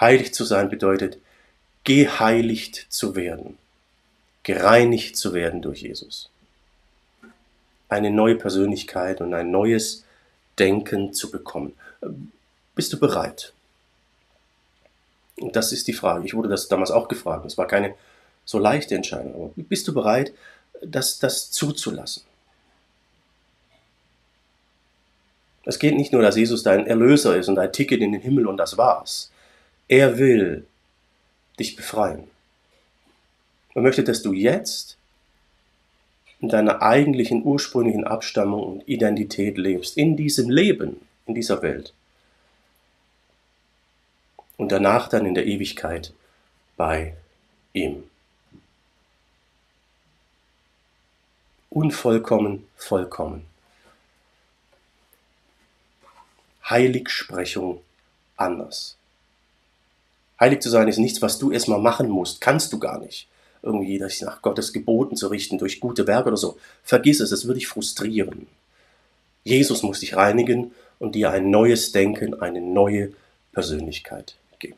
Heilig 0.00 0.32
zu 0.32 0.44
sein 0.44 0.68
bedeutet, 0.70 1.18
geheiligt 1.84 2.86
zu 2.88 3.16
werden, 3.16 3.58
gereinigt 4.44 5.16
zu 5.16 5.34
werden 5.34 5.60
durch 5.60 5.82
Jesus. 5.82 6.30
Eine 7.88 8.10
neue 8.10 8.36
Persönlichkeit 8.36 9.20
und 9.20 9.34
ein 9.34 9.50
neues 9.50 10.04
Denken 10.58 11.12
zu 11.12 11.30
bekommen. 11.30 11.74
Bist 12.74 12.92
du 12.92 12.98
bereit? 12.98 13.52
Und 15.40 15.54
das 15.56 15.72
ist 15.72 15.86
die 15.86 15.92
Frage. 15.92 16.24
Ich 16.26 16.34
wurde 16.34 16.48
das 16.48 16.68
damals 16.68 16.90
auch 16.90 17.08
gefragt. 17.08 17.46
Es 17.46 17.56
war 17.56 17.66
keine 17.66 17.94
so 18.44 18.58
leichte 18.58 18.94
Entscheidung. 18.94 19.34
Aber 19.34 19.52
bist 19.56 19.86
du 19.88 19.94
bereit, 19.94 20.32
das, 20.82 21.18
das 21.18 21.50
zuzulassen? 21.50 22.22
Es 25.64 25.78
geht 25.78 25.94
nicht 25.96 26.12
nur, 26.12 26.22
dass 26.22 26.36
Jesus 26.36 26.62
dein 26.62 26.86
Erlöser 26.86 27.36
ist 27.36 27.48
und 27.48 27.56
dein 27.56 27.72
Ticket 27.72 28.00
in 28.00 28.12
den 28.12 28.22
Himmel 28.22 28.46
und 28.46 28.56
das 28.56 28.78
war's. 28.78 29.30
Er 29.86 30.18
will 30.18 30.66
dich 31.58 31.76
befreien. 31.76 32.24
Er 33.74 33.82
möchte, 33.82 34.02
dass 34.02 34.22
du 34.22 34.32
jetzt 34.32 34.96
in 36.40 36.48
deiner 36.48 36.82
eigentlichen 36.82 37.42
ursprünglichen 37.44 38.04
Abstammung 38.04 38.62
und 38.62 38.88
Identität 38.88 39.58
lebst, 39.58 39.96
in 39.96 40.16
diesem 40.16 40.50
Leben, 40.50 41.00
in 41.26 41.34
dieser 41.34 41.62
Welt. 41.62 41.92
Und 44.56 44.72
danach 44.72 45.08
dann 45.08 45.26
in 45.26 45.34
der 45.34 45.46
Ewigkeit 45.46 46.12
bei 46.76 47.14
ihm. 47.72 48.04
Unvollkommen, 51.70 52.66
vollkommen. 52.76 53.44
Heiligsprechung 56.68 57.80
anders. 58.36 58.96
Heilig 60.40 60.60
zu 60.60 60.70
sein 60.70 60.88
ist 60.88 60.98
nichts, 60.98 61.20
was 61.20 61.38
du 61.38 61.50
erstmal 61.50 61.80
machen 61.80 62.08
musst. 62.08 62.40
Kannst 62.40 62.72
du 62.72 62.78
gar 62.78 62.98
nicht. 62.98 63.28
Irgendwie 63.62 63.98
dich 63.98 64.20
nach 64.22 64.42
Gottes 64.42 64.72
Geboten 64.72 65.16
zu 65.16 65.28
richten, 65.28 65.58
durch 65.58 65.80
gute 65.80 66.06
Werke 66.06 66.28
oder 66.28 66.36
so. 66.36 66.58
Vergiss 66.82 67.20
es, 67.20 67.32
es 67.32 67.44
würde 67.44 67.58
dich 67.58 67.68
frustrieren. 67.68 68.46
Jesus 69.44 69.82
muss 69.82 70.00
dich 70.00 70.14
reinigen 70.16 70.72
und 70.98 71.14
dir 71.14 71.30
ein 71.30 71.50
neues 71.50 71.92
Denken, 71.92 72.40
eine 72.40 72.60
neue 72.60 73.12
Persönlichkeit 73.52 74.36
geben. 74.58 74.76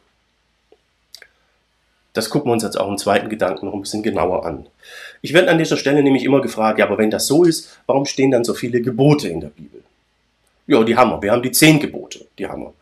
Das 2.12 2.31
gucken 2.31 2.49
wir 2.49 2.55
uns 2.55 2.62
jetzt 2.62 2.79
auch 2.79 2.88
im 2.88 2.99
zweiten 2.99 3.29
Gedanken 3.29 3.66
noch 3.66 3.75
ein 3.75 3.83
bisschen 3.83 4.03
genauer 4.03 4.45
an. 4.45 4.66
Ich 5.23 5.33
werde 5.33 5.51
an 5.51 5.59
dieser 5.59 5.77
Stelle 5.77 6.03
nämlich 6.03 6.25
immer 6.25 6.40
gefragt, 6.40 6.79
ja, 6.79 6.87
aber 6.87 6.99
wenn 6.99 7.11
das 7.11 7.27
so 7.27 7.45
ist, 7.45 7.69
warum 7.87 8.07
stehen 8.07 8.31
dann 8.31 8.45
so 8.45 8.55
viele 8.55 8.81
Gebote 8.81 9.29
in 9.29 9.40
der 9.40 9.49
Bibel? 9.49 9.83
Ja, 10.66 10.83
die 10.85 10.97
haben 10.97 11.11
wir. 11.11 11.23
Wir 11.23 11.33
haben 11.33 11.43
die 11.43 11.53
zehn 11.53 11.79
Gebote, 11.81 12.27
die 12.38 12.47
haben 12.47 12.62
wir. 12.62 12.75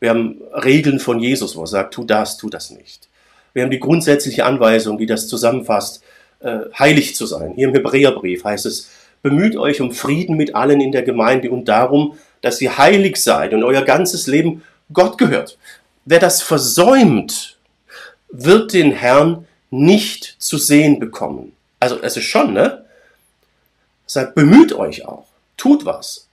Wir 0.00 0.10
haben 0.10 0.40
Regeln 0.52 1.00
von 1.00 1.20
Jesus, 1.20 1.56
wo 1.56 1.62
er 1.62 1.66
sagt, 1.68 1.94
tu 1.94 2.04
das, 2.04 2.36
tu 2.36 2.50
das 2.50 2.70
nicht. 2.70 3.08
Wir 3.56 3.62
haben 3.62 3.70
die 3.70 3.80
grundsätzliche 3.80 4.44
Anweisung, 4.44 4.98
die 4.98 5.06
das 5.06 5.28
zusammenfasst, 5.28 6.02
äh, 6.40 6.58
heilig 6.78 7.16
zu 7.16 7.24
sein. 7.24 7.54
Hier 7.54 7.68
im 7.68 7.74
Hebräerbrief 7.74 8.44
heißt 8.44 8.66
es, 8.66 8.90
bemüht 9.22 9.56
euch 9.56 9.80
um 9.80 9.92
Frieden 9.92 10.36
mit 10.36 10.54
allen 10.54 10.82
in 10.82 10.92
der 10.92 11.00
Gemeinde 11.00 11.50
und 11.50 11.64
darum, 11.64 12.18
dass 12.42 12.60
ihr 12.60 12.76
heilig 12.76 13.16
seid 13.16 13.54
und 13.54 13.64
euer 13.64 13.80
ganzes 13.80 14.26
Leben 14.26 14.62
Gott 14.92 15.16
gehört. 15.16 15.56
Wer 16.04 16.18
das 16.18 16.42
versäumt, 16.42 17.56
wird 18.28 18.74
den 18.74 18.92
Herrn 18.92 19.46
nicht 19.70 20.36
zu 20.38 20.58
sehen 20.58 21.00
bekommen. 21.00 21.52
Also 21.80 21.98
es 22.02 22.18
ist 22.18 22.24
schon, 22.24 22.52
ne? 22.52 22.84
Sagt, 24.04 24.34
bemüht 24.34 24.74
euch 24.74 25.06
auch, 25.06 25.28
tut 25.56 25.86
was, 25.86 26.28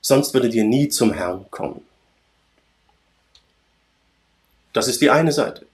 sonst 0.00 0.34
würdet 0.34 0.52
ihr 0.52 0.64
nie 0.64 0.88
zum 0.88 1.12
Herrn 1.12 1.46
kommen. 1.52 1.80
Das 4.72 4.88
ist 4.88 5.00
die 5.00 5.10
eine 5.10 5.30
Seite. 5.30 5.64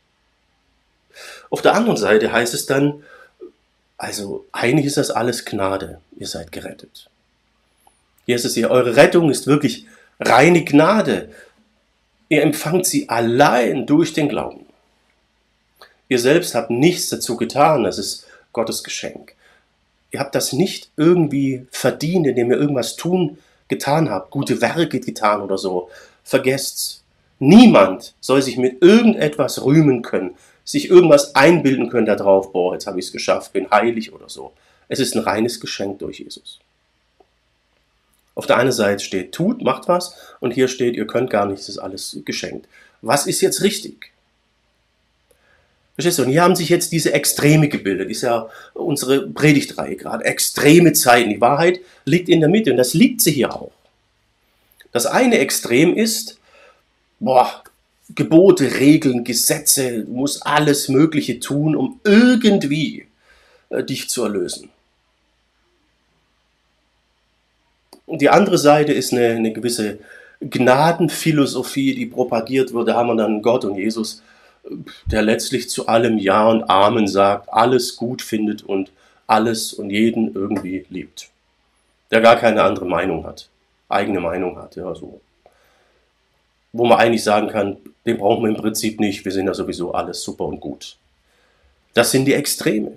Auf 1.55 1.63
der 1.63 1.77
anderen 1.77 1.97
Seite 1.97 2.33
heißt 2.33 2.53
es 2.53 2.67
dann, 2.67 3.05
also 3.97 4.45
eigentlich 4.51 4.87
ist 4.87 4.97
das 4.97 5.13
alles 5.13 5.45
Gnade, 5.45 6.01
ihr 6.19 6.27
seid 6.27 6.51
gerettet. 6.51 7.09
Hier 8.27 8.35
es 8.35 8.55
hier, 8.55 8.73
eure 8.73 8.97
Rettung 8.97 9.31
ist 9.31 9.47
wirklich 9.47 9.87
reine 10.19 10.65
Gnade. 10.65 11.29
Ihr 12.29 12.43
empfangt 12.43 12.87
sie 12.87 13.09
allein 13.09 13.87
durch 13.87 14.13
den 14.13 14.29
Glauben. 14.29 14.67
Ihr 16.09 16.19
selbst 16.19 16.57
habt 16.57 16.71
nichts 16.71 17.09
dazu 17.09 17.37
getan, 17.37 17.85
das 17.85 17.99
ist 17.99 18.27
Gottes 18.53 18.83
Geschenk. 18.83 19.37
Ihr 20.11 20.19
habt 20.19 20.35
das 20.35 20.53
nicht 20.53 20.91
irgendwie 20.97 21.69
verdient, 21.71 22.27
indem 22.27 22.51
ihr 22.51 22.59
irgendwas 22.59 22.97
tun, 22.97 23.39
getan 23.69 24.11
habt, 24.11 24.33
gute 24.33 24.61
Werke 24.61 24.99
getan 24.99 25.41
oder 25.41 25.57
so. 25.57 25.89
Vergesst's. 26.25 27.05
Niemand 27.39 28.17
soll 28.21 28.43
sich 28.43 28.57
mit 28.57 28.83
irgendetwas 28.83 29.65
rühmen 29.65 30.03
können, 30.03 30.35
sich 30.65 30.89
irgendwas 30.89 31.35
einbilden 31.35 31.91
können 31.91 32.07
darauf, 32.07 32.53
boah, 32.53 32.73
jetzt 32.73 32.87
habe 32.87 32.99
ich 32.99 33.07
es 33.07 33.13
geschafft, 33.13 33.53
bin 33.53 33.71
heilig 33.71 34.13
oder 34.13 34.29
so. 34.29 34.53
Es 34.89 34.99
ist 34.99 35.15
ein 35.15 35.23
reines 35.23 35.61
Geschenk 35.61 35.99
durch 35.99 36.21
Jesus. 36.21 36.61
Auf 38.35 38.47
der 38.47 38.57
einen 38.57 38.73
Seite 38.73 39.05
steht, 39.05 39.33
tut, 39.33 39.63
macht 39.63 39.89
was, 39.89 40.17
und 40.41 40.53
hier 40.53 40.69
steht, 40.69 40.97
ihr 40.97 41.07
könnt 41.07 41.31
gar 41.31 41.47
nichts, 41.47 41.69
ist 41.69 41.79
alles 41.79 42.19
geschenkt. 42.25 42.67
Was 43.01 43.27
ist 43.27 43.41
jetzt 43.41 43.63
richtig? 43.63 44.11
Verstehst 45.95 46.19
du? 46.19 46.23
Und 46.25 46.31
hier 46.31 46.43
haben 46.43 46.57
sich 46.57 46.69
jetzt 46.69 46.91
diese 46.91 47.13
Extreme 47.13 47.69
gebildet. 47.69 48.11
Ist 48.11 48.23
ja 48.23 48.49
unsere 48.73 49.29
Predigtreihe 49.29 49.95
gerade. 49.95 50.25
Extreme 50.25 50.93
Zeiten. 50.93 51.31
Die 51.31 51.41
Wahrheit 51.41 51.81
liegt 52.05 52.29
in 52.29 52.41
der 52.41 52.49
Mitte 52.49 52.73
und 52.73 52.77
das 52.77 52.95
liegt 52.95 53.21
sie 53.21 53.31
hier 53.31 53.55
auch. 53.55 53.71
Das 54.91 55.07
eine 55.07 55.39
Extrem 55.39 55.97
ist, 55.97 56.39
boah, 57.21 57.63
Gebote, 58.11 58.79
Regeln, 58.81 59.25
Gesetze, 59.25 60.05
muss 60.09 60.43
alles 60.43 60.89
Mögliche 60.89 61.41
tun, 61.41 61.75
um 61.75 62.01
irgendwie 62.05 63.07
äh, 63.71 63.83
dich 63.83 64.11
zu 64.11 64.25
erlösen. 64.25 64.71
Und 68.07 68.21
die 68.21 68.29
andere 68.29 68.59
Seite 68.59 68.93
ist 68.93 69.13
eine, 69.13 69.29
eine 69.29 69.53
gewisse 69.53 69.99
Gnadenphilosophie, 70.41 71.95
die 71.95 72.07
propagiert 72.07 72.75
wird. 72.75 72.89
Da 72.89 72.95
haben 72.95 73.09
wir 73.09 73.17
dann 73.17 73.41
Gott 73.41 73.65
und 73.65 73.77
Jesus, 73.77 74.23
der 75.07 75.23
letztlich 75.23 75.71
zu 75.71 75.89
allem 75.89 76.19
Ja 76.19 76.49
und 76.49 76.69
Amen 76.69 77.09
sagt, 77.09 77.51
alles 77.51 77.97
gut 77.97 78.21
findet 78.21 78.63
und 78.63 78.93
alles 79.27 79.73
und 79.73 79.89
jeden 79.89 80.35
irgendwie 80.35 80.85
liebt. 80.91 81.31
Der 82.11 82.21
gar 82.21 82.37
keine 82.37 82.63
andere 82.63 82.85
Meinung 82.85 83.25
hat, 83.27 83.49
eigene 83.89 84.21
Meinung 84.21 84.59
hat, 84.59 84.77
ja, 84.77 84.95
so 84.95 85.21
wo 86.75 86.85
man 86.85 86.99
eigentlich 86.99 87.23
sagen 87.23 87.49
kann, 87.49 87.77
den 88.07 88.19
brauchen 88.19 88.43
wir 88.43 88.51
im 88.51 88.57
Prinzip 88.57 89.01
nicht, 89.01 89.25
wir 89.25 89.33
sind 89.33 89.47
ja 89.47 89.55
sowieso 89.55 89.93
alles 89.93 90.23
super 90.23 90.45
und 90.45 90.61
gut. 90.61 90.97
Das 91.95 92.11
sind 92.11 92.25
die 92.25 92.35
Extreme. 92.35 92.93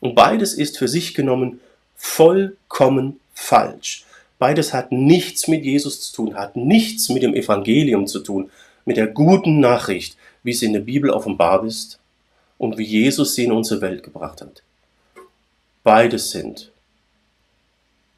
Und 0.00 0.14
beides 0.14 0.54
ist 0.54 0.78
für 0.78 0.88
sich 0.88 1.14
genommen 1.14 1.60
vollkommen 1.96 3.20
falsch. 3.34 4.04
Beides 4.38 4.72
hat 4.72 4.90
nichts 4.90 5.48
mit 5.48 5.64
Jesus 5.64 6.00
zu 6.00 6.16
tun, 6.16 6.34
hat 6.34 6.56
nichts 6.56 7.08
mit 7.10 7.22
dem 7.22 7.34
Evangelium 7.34 8.06
zu 8.06 8.20
tun, 8.20 8.50
mit 8.84 8.96
der 8.96 9.06
guten 9.06 9.60
Nachricht, 9.60 10.16
wie 10.42 10.54
sie 10.54 10.66
in 10.66 10.72
der 10.72 10.80
Bibel 10.80 11.10
offenbart 11.10 11.64
ist 11.64 11.98
und 12.56 12.78
wie 12.78 12.84
Jesus 12.84 13.34
sie 13.34 13.44
in 13.44 13.52
unsere 13.52 13.82
Welt 13.82 14.02
gebracht 14.02 14.40
hat. 14.40 14.62
Beides 15.82 16.30
sind 16.30 16.70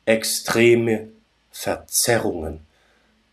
extreme 0.05 1.09
Verzerrungen 1.51 2.61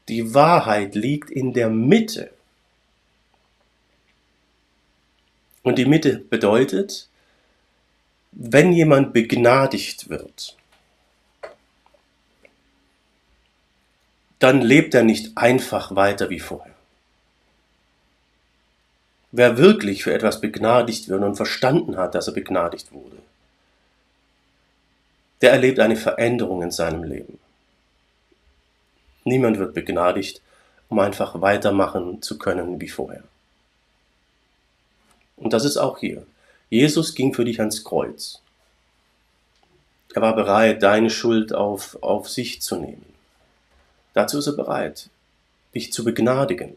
die 0.09 0.33
Wahrheit 0.33 0.95
liegt 0.95 1.29
in 1.29 1.53
der 1.53 1.69
Mitte. 1.69 2.31
Und 5.69 5.75
die 5.75 5.85
Mitte 5.85 6.17
bedeutet, 6.17 7.07
wenn 8.31 8.73
jemand 8.73 9.13
begnadigt 9.13 10.09
wird, 10.09 10.57
dann 14.39 14.61
lebt 14.61 14.95
er 14.95 15.03
nicht 15.03 15.37
einfach 15.37 15.95
weiter 15.95 16.31
wie 16.31 16.39
vorher. 16.39 16.73
Wer 19.31 19.59
wirklich 19.59 20.03
für 20.03 20.11
etwas 20.11 20.41
begnadigt 20.41 21.07
wird 21.07 21.21
und 21.21 21.35
verstanden 21.35 21.97
hat, 21.97 22.15
dass 22.15 22.25
er 22.25 22.33
begnadigt 22.33 22.91
wurde, 22.91 23.17
der 25.41 25.51
erlebt 25.51 25.79
eine 25.79 25.97
Veränderung 25.97 26.63
in 26.63 26.71
seinem 26.71 27.03
Leben. 27.03 27.37
Niemand 29.23 29.59
wird 29.59 29.75
begnadigt, 29.75 30.41
um 30.87 30.97
einfach 30.97 31.41
weitermachen 31.41 32.23
zu 32.23 32.39
können 32.39 32.81
wie 32.81 32.89
vorher. 32.89 33.23
Und 35.39 35.53
das 35.53 35.65
ist 35.65 35.77
auch 35.77 35.97
hier. 35.97 36.25
Jesus 36.69 37.15
ging 37.15 37.33
für 37.33 37.45
dich 37.45 37.59
ans 37.59 37.83
Kreuz. 37.83 38.41
Er 40.13 40.21
war 40.21 40.35
bereit, 40.35 40.83
deine 40.83 41.09
Schuld 41.09 41.53
auf, 41.53 41.97
auf 42.01 42.29
sich 42.29 42.61
zu 42.61 42.75
nehmen. 42.75 43.05
Dazu 44.13 44.39
ist 44.39 44.47
er 44.47 44.53
bereit, 44.53 45.09
dich 45.73 45.93
zu 45.93 46.03
begnadigen. 46.03 46.75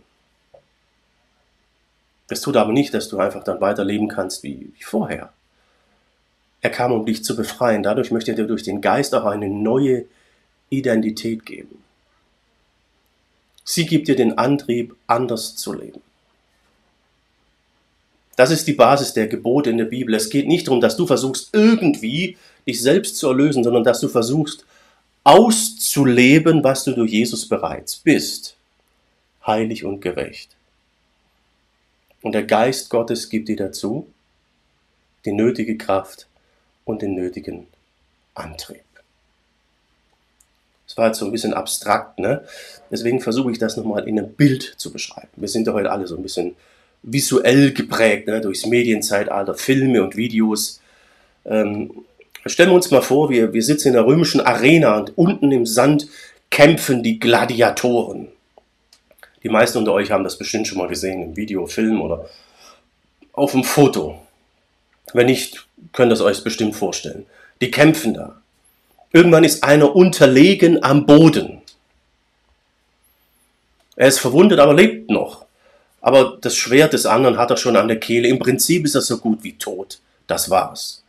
Das 2.29 2.41
tut 2.41 2.57
aber 2.57 2.73
nicht, 2.73 2.95
dass 2.95 3.09
du 3.09 3.19
einfach 3.19 3.45
dann 3.45 3.61
weiterleben 3.61 4.09
kannst 4.09 4.43
wie, 4.43 4.73
wie 4.77 4.83
vorher. 4.83 5.33
Er 6.61 6.71
kam, 6.71 6.93
um 6.93 7.05
dich 7.05 7.25
zu 7.25 7.35
befreien. 7.35 7.83
Dadurch 7.83 8.11
möchte 8.11 8.31
er 8.31 8.37
dir 8.37 8.47
durch 8.47 8.63
den 8.63 8.81
Geist 8.81 9.15
auch 9.15 9.25
eine 9.25 9.49
neue 9.49 10.05
Identität 10.71 11.45
geben. 11.45 11.83
Sie 13.65 13.87
gibt 13.87 14.09
dir 14.09 14.17
den 14.17 14.39
Antrieb, 14.39 14.97
anders 15.07 15.57
zu 15.57 15.73
leben. 15.73 16.01
Das 18.37 18.51
ist 18.51 18.67
die 18.67 18.73
Basis 18.73 19.13
der 19.13 19.27
Gebote 19.27 19.71
in 19.71 19.79
der 19.79 19.85
Bibel. 19.85 20.15
Es 20.15 20.31
geht 20.31 20.49
nicht 20.49 20.67
darum, 20.67 20.81
dass 20.81 20.97
du 20.97 21.07
versuchst, 21.07 21.51
irgendwie 21.53 22.37
dich 22.67 22.81
selbst 22.81 23.17
zu 23.17 23.29
erlösen, 23.29 23.65
sondern 23.65 23.85
dass 23.85 24.01
du 24.01 24.09
versuchst, 24.09 24.65
auszuleben, 25.25 26.65
was 26.65 26.85
du 26.85 26.93
durch 26.93 27.13
Jesus 27.13 27.49
bereits 27.49 27.97
bist. 27.97 28.57
Heilig 29.47 29.85
und 29.85 30.01
gerecht. 30.01 30.57
Und 32.23 32.33
der 32.33 32.45
Geist 32.45 32.89
Gottes 32.91 33.29
gibt 33.29 33.49
dir 33.49 33.57
dazu 33.57 34.07
die 35.25 35.33
nötige 35.33 35.77
Kraft 35.77 36.27
und 36.85 37.03
den 37.03 37.15
nötigen 37.15 37.67
Antrieb. 38.35 38.83
Das 40.87 40.97
war 40.97 41.07
jetzt 41.09 41.19
so 41.19 41.27
ein 41.27 41.33
bisschen 41.33 41.55
abstrakt, 41.55 42.19
ne? 42.19 42.45
Deswegen 42.91 43.21
versuche 43.21 43.51
ich 43.51 43.59
das 43.59 43.77
nochmal 43.77 44.07
in 44.07 44.19
einem 44.19 44.33
Bild 44.33 44.75
zu 44.77 44.93
beschreiben. 44.93 45.31
Wir 45.37 45.49
sind 45.49 45.67
ja 45.67 45.73
heute 45.73 45.91
alle 45.91 46.07
so 46.07 46.17
ein 46.17 46.23
bisschen 46.23 46.55
visuell 47.03 47.73
geprägt, 47.73 48.29
ne? 48.29 48.41
durchs 48.41 48.67
Medienzeitalter, 48.67 49.55
Filme 49.55 50.03
und 50.03 50.17
Videos. 50.17 50.81
Ähm, 51.45 51.91
stellen 52.47 52.71
wir 52.71 52.75
uns 52.75 52.91
mal 52.91 53.03
vor, 53.03 53.31
wir, 53.31 53.53
wir 53.53 53.63
sitzen 53.63 53.89
in 53.89 53.95
der 53.95 54.07
römischen 54.07 54.41
Arena 54.41 54.99
und 54.99 55.17
unten 55.19 55.51
im 55.51 55.67
Sand 55.67 56.09
kämpfen 56.51 57.03
die 57.03 57.19
Gladiatoren. 57.19 58.29
Die 59.43 59.49
meisten 59.49 59.79
unter 59.79 59.93
euch 59.93 60.11
haben 60.11 60.25
das 60.25 60.39
bestimmt 60.39 60.69
schon 60.69 60.79
mal 60.79 60.89
gesehen 60.89 61.23
im 61.23 61.37
Video, 61.37 61.67
Film 61.67 62.01
oder 62.01 62.29
auf 63.33 63.53
dem 63.53 63.65
Foto. 63.65 64.21
Wenn 65.15 65.27
nicht, 65.27 65.67
könnt 65.93 66.13
ihr 66.13 66.15
es 66.15 66.21
euch 66.21 66.45
bestimmt 66.45 66.77
vorstellen. 66.77 67.27
Die 67.61 67.71
kämpfen 67.71 68.15
da. 68.15 68.41
Irgendwann 69.13 69.45
ist 69.45 69.65
einer 69.65 69.95
unterlegen 69.95 70.83
am 70.83 71.07
Boden. 71.07 71.61
Er 73.97 74.09
ist 74.09 74.21
verwundet, 74.21 74.59
aber 74.59 74.75
lebt 74.75 75.11
noch. 75.11 75.42
Aber 76.03 76.37
das 76.41 76.57
Schwert 76.57 76.93
des 76.93 77.07
anderen 77.07 77.39
hat 77.39 77.51
er 77.51 77.57
schon 77.57 77.77
an 77.77 77.87
der 77.87 78.01
Kehle. 78.01 78.29
Im 78.29 78.41
Prinzip 78.41 78.85
ist 78.85 78.97
er 78.97 79.01
so 79.01 79.19
gut 79.19 79.45
wie 79.45 79.57
tot. 79.57 80.01
Das 80.27 80.51
war's. 80.51 81.05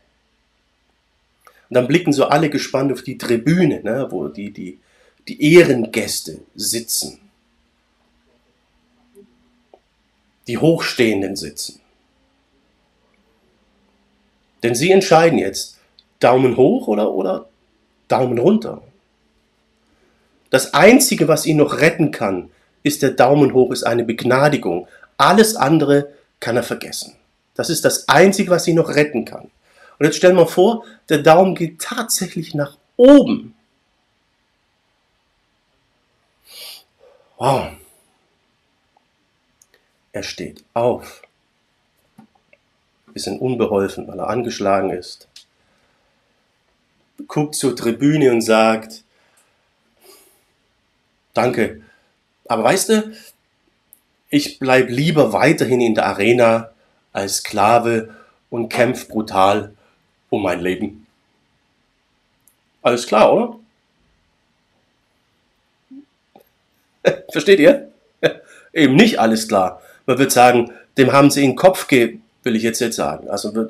Und 1.67 1.73
dann 1.73 1.87
blicken 1.87 2.13
so 2.13 2.25
alle 2.25 2.51
gespannt 2.51 2.93
auf 2.93 3.01
die 3.01 3.17
Tribüne, 3.17 3.81
ne, 3.81 4.07
wo 4.11 4.27
die, 4.27 4.51
die, 4.51 4.79
die 5.27 5.53
Ehrengäste 5.53 6.41
sitzen. 6.53 7.19
Die 10.45 10.59
Hochstehenden 10.59 11.35
sitzen. 11.35 11.81
Denn 14.61 14.75
sie 14.75 14.91
entscheiden 14.91 15.39
jetzt, 15.39 15.79
Daumen 16.19 16.55
hoch 16.55 16.87
oder, 16.87 17.11
oder 17.11 17.49
Daumen 18.07 18.37
runter. 18.37 18.83
Das 20.51 20.75
Einzige, 20.75 21.27
was 21.27 21.47
ihn 21.47 21.57
noch 21.57 21.79
retten 21.79 22.11
kann, 22.11 22.51
ist 22.83 23.01
der 23.01 23.11
Daumen 23.11 23.53
hoch, 23.53 23.71
ist 23.71 23.83
eine 23.83 24.03
Begnadigung. 24.03 24.87
Alles 25.17 25.55
andere 25.55 26.09
kann 26.39 26.57
er 26.57 26.63
vergessen. 26.63 27.15
Das 27.55 27.69
ist 27.69 27.85
das 27.85 28.09
Einzige, 28.09 28.51
was 28.51 28.67
ihn 28.67 28.75
noch 28.75 28.89
retten 28.89 29.25
kann. 29.25 29.49
Und 29.99 30.05
jetzt 30.05 30.17
stellen 30.17 30.35
wir 30.35 30.47
vor, 30.47 30.83
der 31.09 31.19
Daumen 31.19 31.55
geht 31.55 31.79
tatsächlich 31.79 32.53
nach 32.53 32.77
oben. 32.97 33.55
Wow. 37.37 37.71
Er 40.11 40.23
steht 40.23 40.63
auf. 40.73 41.21
Bisschen 43.13 43.39
unbeholfen, 43.39 44.07
weil 44.07 44.19
er 44.19 44.29
angeschlagen 44.29 44.89
ist. 44.89 45.27
Guckt 47.27 47.55
zur 47.55 47.75
Tribüne 47.75 48.31
und 48.31 48.41
sagt, 48.41 49.03
danke, 51.33 51.81
aber 52.47 52.63
weißt 52.63 52.89
du, 52.89 53.13
ich 54.29 54.59
bleib 54.59 54.89
lieber 54.89 55.33
weiterhin 55.33 55.81
in 55.81 55.95
der 55.95 56.07
Arena 56.07 56.71
als 57.11 57.37
Sklave 57.37 58.15
und 58.49 58.69
kämpf 58.69 59.07
brutal 59.07 59.73
um 60.29 60.41
mein 60.43 60.59
Leben. 60.59 61.05
Alles 62.81 63.07
klar, 63.07 63.31
oder? 63.31 63.59
Versteht 67.31 67.59
ihr? 67.59 67.89
Eben 68.73 68.95
nicht 68.95 69.19
alles 69.19 69.47
klar. 69.47 69.81
Man 70.05 70.17
wird 70.17 70.31
sagen, 70.31 70.71
dem 70.97 71.11
haben 71.11 71.31
sie 71.31 71.43
in 71.43 71.51
den 71.51 71.55
Kopf 71.55 71.87
ge, 71.87 72.17
will 72.43 72.55
ich 72.55 72.63
jetzt 72.63 72.81
nicht 72.81 72.93
sagen. 72.93 73.29
Also 73.29 73.55
wir, 73.55 73.69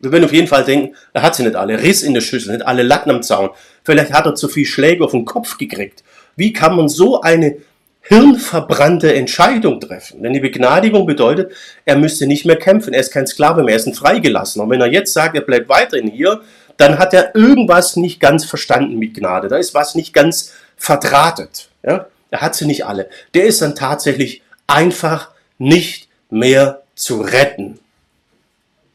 wir 0.00 0.12
werden 0.12 0.24
auf 0.24 0.32
jeden 0.32 0.48
Fall 0.48 0.64
denken, 0.64 0.96
er 1.12 1.22
hat 1.22 1.34
sie 1.34 1.42
nicht 1.42 1.56
alle. 1.56 1.82
Riss 1.82 2.02
in 2.02 2.14
der 2.14 2.20
Schüssel, 2.20 2.54
nicht 2.54 2.66
alle 2.66 2.82
Latten 2.82 3.10
am 3.10 3.22
Zaun. 3.22 3.50
Vielleicht 3.82 4.12
hat 4.12 4.26
er 4.26 4.34
zu 4.34 4.48
viel 4.48 4.64
Schläge 4.64 5.04
auf 5.04 5.10
den 5.10 5.24
Kopf 5.24 5.58
gekriegt. 5.58 6.02
Wie 6.36 6.52
kann 6.52 6.74
man 6.76 6.88
so 6.88 7.20
eine 7.20 7.58
hirnverbrannte 8.06 9.14
Entscheidung 9.14 9.80
treffen. 9.80 10.22
Denn 10.22 10.34
die 10.34 10.40
Begnadigung 10.40 11.06
bedeutet, 11.06 11.52
er 11.86 11.96
müsste 11.96 12.26
nicht 12.26 12.44
mehr 12.44 12.56
kämpfen, 12.56 12.92
er 12.92 13.00
ist 13.00 13.12
kein 13.12 13.26
Sklave 13.26 13.62
mehr, 13.62 13.74
er 13.74 13.80
ist 13.80 13.86
ein 13.86 13.94
Freigelassen. 13.94 14.60
Und 14.60 14.68
wenn 14.68 14.80
er 14.80 14.92
jetzt 14.92 15.14
sagt, 15.14 15.34
er 15.34 15.40
bleibt 15.40 15.70
weiterhin 15.70 16.08
hier, 16.08 16.42
dann 16.76 16.98
hat 16.98 17.14
er 17.14 17.34
irgendwas 17.34 17.96
nicht 17.96 18.20
ganz 18.20 18.44
verstanden 18.44 18.98
mit 18.98 19.14
Gnade. 19.14 19.48
Da 19.48 19.56
ist 19.56 19.74
was 19.74 19.94
nicht 19.94 20.12
ganz 20.12 20.52
verdrahtet. 20.76 21.70
Ja? 21.82 22.06
Er 22.30 22.40
hat 22.42 22.54
sie 22.54 22.66
nicht 22.66 22.84
alle. 22.84 23.08
Der 23.32 23.44
ist 23.44 23.62
dann 23.62 23.74
tatsächlich 23.74 24.42
einfach 24.66 25.30
nicht 25.56 26.08
mehr 26.28 26.82
zu 26.94 27.22
retten. 27.22 27.78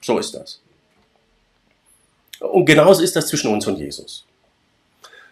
So 0.02 0.19
ist 0.19 0.36
das. 0.36 0.62
Und 2.39 2.65
genauso 2.65 3.02
ist 3.02 3.15
das 3.15 3.28
zwischen 3.28 3.52
uns 3.52 3.65
und 3.65 3.80
Jesus. 3.80 4.26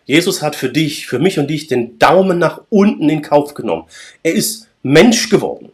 Jesus 0.08 0.42
hat 0.42 0.56
für 0.56 0.70
dich, 0.70 1.06
für 1.06 1.20
mich 1.20 1.38
und 1.38 1.48
dich 1.48 1.68
den 1.68 2.00
Daumen 2.00 2.40
nach 2.40 2.62
unten 2.70 3.10
in 3.10 3.22
Kauf 3.22 3.54
genommen. 3.54 3.84
Er 4.24 4.34
ist 4.34 4.68
Mensch 4.82 5.30
geworden, 5.30 5.70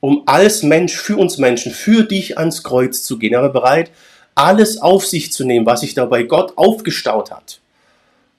um 0.00 0.24
als 0.26 0.64
Mensch 0.64 0.96
für 0.96 1.16
uns 1.16 1.38
Menschen, 1.38 1.72
für 1.72 2.02
dich 2.02 2.36
ans 2.36 2.64
Kreuz 2.64 3.04
zu 3.04 3.16
gehen. 3.16 3.32
Er 3.32 3.42
war 3.42 3.52
bereit, 3.52 3.90
alles 4.34 4.82
auf 4.82 5.06
sich 5.06 5.32
zu 5.32 5.44
nehmen, 5.44 5.66
was 5.66 5.80
sich 5.80 5.94
da 5.94 6.04
bei 6.04 6.24
Gott 6.24 6.52
aufgestaut 6.56 7.30
hat. 7.30 7.60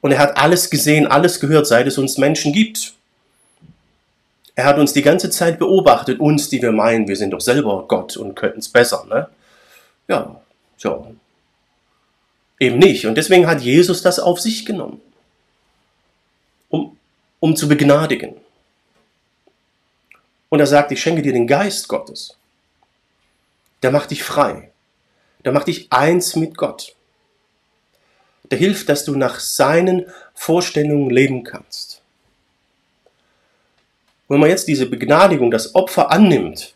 Und 0.01 0.11
er 0.11 0.19
hat 0.19 0.37
alles 0.37 0.69
gesehen, 0.69 1.07
alles 1.07 1.39
gehört, 1.39 1.65
seit 1.65 1.87
es 1.87 1.97
uns 1.97 2.17
Menschen 2.17 2.51
gibt. 2.51 2.93
Er 4.53 4.65
hat 4.65 4.77
uns 4.77 4.91
die 4.91 5.01
ganze 5.01 5.29
Zeit 5.29 5.59
beobachtet, 5.59 6.19
uns, 6.19 6.49
die 6.49 6.61
wir 6.61 6.73
meinen, 6.73 7.07
wir 7.07 7.15
sind 7.15 7.31
doch 7.31 7.41
selber 7.41 7.85
Gott 7.87 8.17
und 8.17 8.35
könnten 8.35 8.59
es 8.59 8.69
besser. 8.69 9.05
Ne? 9.09 9.27
Ja, 10.09 10.39
so. 10.77 11.15
Eben 12.59 12.79
nicht. 12.79 13.05
Und 13.05 13.15
deswegen 13.15 13.47
hat 13.47 13.61
Jesus 13.61 14.01
das 14.01 14.19
auf 14.19 14.39
sich 14.39 14.65
genommen 14.65 15.01
um, 16.69 16.97
um 17.39 17.55
zu 17.55 17.67
begnadigen. 17.67 18.35
Und 20.49 20.59
er 20.59 20.67
sagt, 20.67 20.91
ich 20.91 21.01
schenke 21.01 21.21
dir 21.21 21.33
den 21.33 21.47
Geist 21.47 21.87
Gottes. 21.87 22.37
Der 23.83 23.91
macht 23.91 24.11
dich 24.11 24.23
frei. 24.23 24.71
Der 25.43 25.51
macht 25.51 25.67
dich 25.67 25.91
eins 25.91 26.35
mit 26.35 26.57
Gott. 26.57 26.95
Der 28.51 28.57
hilft, 28.57 28.89
dass 28.89 29.05
du 29.05 29.15
nach 29.15 29.39
seinen 29.39 30.05
Vorstellungen 30.33 31.09
leben 31.09 31.43
kannst. 31.43 32.01
Wenn 34.27 34.39
man 34.39 34.49
jetzt 34.49 34.67
diese 34.67 34.87
Begnadigung, 34.87 35.51
das 35.51 35.75
Opfer 35.75 36.11
annimmt, 36.11 36.73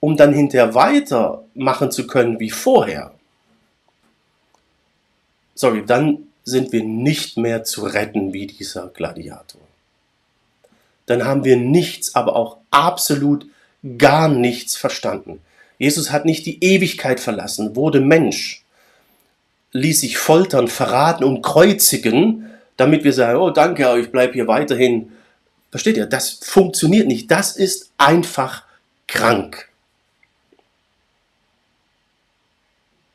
um 0.00 0.16
dann 0.16 0.32
hinterher 0.32 0.74
weitermachen 0.74 1.90
zu 1.90 2.06
können 2.06 2.40
wie 2.40 2.50
vorher, 2.50 3.14
sorry, 5.58 5.84
dann 5.84 6.28
sind 6.44 6.72
wir 6.72 6.84
nicht 6.84 7.36
mehr 7.36 7.64
zu 7.64 7.84
retten 7.84 8.32
wie 8.32 8.46
dieser 8.46 8.88
Gladiator. 8.88 9.60
Dann 11.06 11.24
haben 11.24 11.44
wir 11.44 11.56
nichts, 11.56 12.14
aber 12.14 12.36
auch 12.36 12.58
absolut 12.70 13.46
gar 13.98 14.28
nichts 14.28 14.76
verstanden. 14.76 15.40
Jesus 15.78 16.10
hat 16.10 16.24
nicht 16.24 16.46
die 16.46 16.62
Ewigkeit 16.62 17.20
verlassen, 17.20 17.76
wurde 17.76 18.00
Mensch, 18.00 18.64
ließ 19.72 20.00
sich 20.00 20.16
foltern, 20.18 20.68
verraten 20.68 21.24
und 21.24 21.42
kreuzigen, 21.42 22.50
damit 22.76 23.04
wir 23.04 23.12
sagen, 23.12 23.38
oh 23.38 23.50
danke, 23.50 23.98
ich 23.98 24.10
bleibe 24.10 24.34
hier 24.34 24.46
weiterhin. 24.46 25.12
Versteht 25.70 25.96
ihr? 25.96 26.06
Das 26.06 26.30
funktioniert 26.30 27.06
nicht. 27.06 27.30
Das 27.30 27.56
ist 27.56 27.90
einfach 27.98 28.64
krank. 29.06 29.68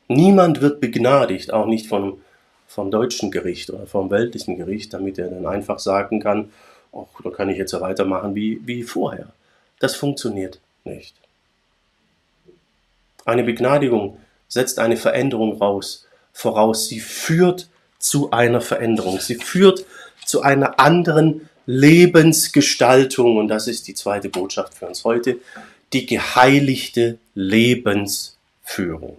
Niemand 0.08 0.60
wird 0.60 0.80
begnadigt, 0.80 1.52
auch 1.52 1.66
nicht 1.66 1.88
von 1.88 2.20
vom 2.66 2.90
deutschen 2.90 3.30
Gericht 3.30 3.70
oder 3.70 3.86
vom 3.86 4.10
weltlichen 4.10 4.56
Gericht, 4.56 4.92
damit 4.92 5.18
er 5.18 5.28
dann 5.28 5.46
einfach 5.46 5.78
sagen 5.78 6.20
kann, 6.20 6.50
oh, 6.92 7.06
da 7.22 7.30
kann 7.30 7.48
ich 7.48 7.58
jetzt 7.58 7.72
ja 7.72 7.80
weitermachen 7.80 8.34
wie, 8.34 8.60
wie 8.64 8.82
vorher. 8.82 9.28
Das 9.78 9.96
funktioniert 9.96 10.60
nicht. 10.84 11.14
Eine 13.24 13.44
Begnadigung 13.44 14.18
setzt 14.48 14.78
eine 14.78 14.96
Veränderung 14.96 15.58
raus, 15.58 16.06
voraus. 16.32 16.88
Sie 16.88 17.00
führt 17.00 17.68
zu 17.98 18.30
einer 18.30 18.60
Veränderung. 18.60 19.18
Sie 19.20 19.36
führt 19.36 19.84
zu 20.24 20.42
einer 20.42 20.78
anderen 20.78 21.48
Lebensgestaltung. 21.66 23.38
Und 23.38 23.48
das 23.48 23.66
ist 23.66 23.88
die 23.88 23.94
zweite 23.94 24.28
Botschaft 24.28 24.74
für 24.74 24.86
uns 24.86 25.04
heute. 25.04 25.38
Die 25.92 26.06
geheiligte 26.06 27.18
Lebensführung. 27.34 29.16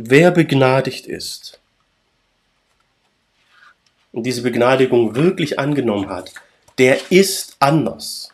Wer 0.00 0.30
begnadigt 0.30 1.06
ist 1.06 1.58
und 4.12 4.22
diese 4.22 4.42
Begnadigung 4.42 5.16
wirklich 5.16 5.58
angenommen 5.58 6.08
hat, 6.08 6.32
der 6.78 7.10
ist 7.10 7.56
anders. 7.58 8.30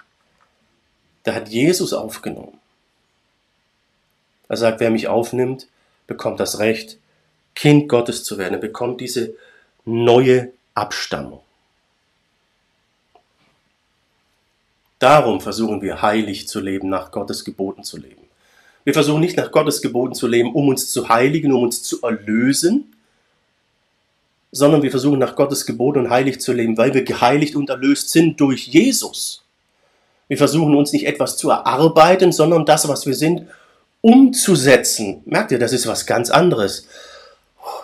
Der 1.24 1.35
hat 1.35 1.48
Jesus 1.48 1.94
aufgenommen. 1.94 2.61
Er 4.48 4.59
sagt, 4.59 4.81
wer 4.81 4.90
mich 4.90 5.09
aufnimmt, 5.09 5.66
bekommt 6.07 6.38
das 6.38 6.59
Recht, 6.59 6.98
Kind 7.55 7.88
Gottes 7.88 8.24
zu 8.24 8.37
werden. 8.37 8.55
Er 8.55 8.61
bekommt 8.61 9.00
diese 9.00 9.35
neue 9.87 10.53
Abstammung. 10.74 11.40
Darum 14.98 15.40
versuchen 15.40 15.81
wir 15.81 16.03
heilig 16.03 16.46
zu 16.46 16.61
leben, 16.61 16.90
nach 16.90 17.11
Gottes 17.11 17.42
Geboten 17.42 17.85
zu 17.85 17.96
leben. 17.96 18.23
Wir 18.85 18.92
versuchen 18.92 19.20
nicht 19.20 19.37
nach 19.37 19.51
Gottes 19.51 19.81
Geboten 19.81 20.14
zu 20.14 20.27
leben, 20.27 20.55
um 20.55 20.68
uns 20.68 20.90
zu 20.90 21.09
heiligen, 21.09 21.53
um 21.53 21.62
uns 21.62 21.83
zu 21.83 22.03
erlösen, 22.03 22.94
sondern 24.53 24.83
wir 24.83 24.90
versuchen 24.90 25.18
nach 25.18 25.35
Gottes 25.35 25.64
Geboten 25.66 26.01
und 26.01 26.11
heilig 26.11 26.40
zu 26.40 26.53
leben, 26.53 26.77
weil 26.77 26.92
wir 26.94 27.03
geheiligt 27.03 27.57
und 27.57 27.70
erlöst 27.70 28.11
sind 28.11 28.38
durch 28.40 28.68
Jesus. 28.68 29.42
Wir 30.29 30.37
versuchen 30.37 30.75
uns 30.75 30.92
nicht 30.92 31.07
etwas 31.07 31.37
zu 31.37 31.51
erarbeiten, 31.51 32.31
sondern 32.31 32.66
das, 32.66 32.87
was 32.87 33.07
wir 33.07 33.14
sind, 33.14 33.49
umzusetzen. 34.01 35.23
Merkt 35.25 35.51
ihr, 35.51 35.59
das 35.59 35.73
ist 35.73 35.87
was 35.87 36.07
ganz 36.07 36.31
anderes. 36.31 36.87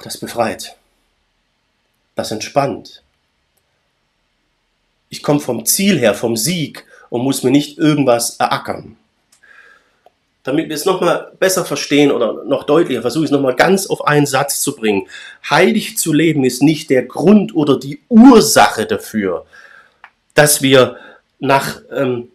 Das 0.03 0.19
befreit. 0.19 0.77
Das 2.15 2.31
entspannt. 2.31 3.03
Ich 5.09 5.23
komme 5.23 5.41
vom 5.41 5.65
Ziel 5.65 5.99
her, 5.99 6.15
vom 6.15 6.37
Sieg 6.37 6.85
und 7.09 7.23
muss 7.23 7.43
mir 7.43 7.51
nicht 7.51 7.79
irgendwas 7.79 8.37
erackern 8.37 8.97
damit 10.43 10.69
wir 10.69 10.77
es 10.77 10.87
nochmal 10.87 11.33
besser 11.39 11.65
verstehen 11.65 12.11
oder 12.11 12.45
noch 12.45 12.65
deutlicher, 12.65 13.03
versuche 13.03 13.25
ich 13.25 13.31
es 13.31 13.33
nochmal 13.33 13.57
ganz 13.57 13.87
auf 13.87 14.07
einen 14.07 14.27
Satz 14.27 14.63
zu 14.63 14.75
bringen. 14.75 15.07
Heilig 15.49 15.99
zu 15.99 16.13
leben 16.13 16.45
ist 16.45 16.63
nicht 16.63 16.91
der 16.91 17.05
Grund 17.05 17.55
oder 17.55 17.79
die 17.79 18.01
Ursache 18.09 18.87
dafür, 18.87 19.45
dass 20.35 20.63
wir 20.63 20.97
nach 21.39 21.81
ähm, 21.91 22.29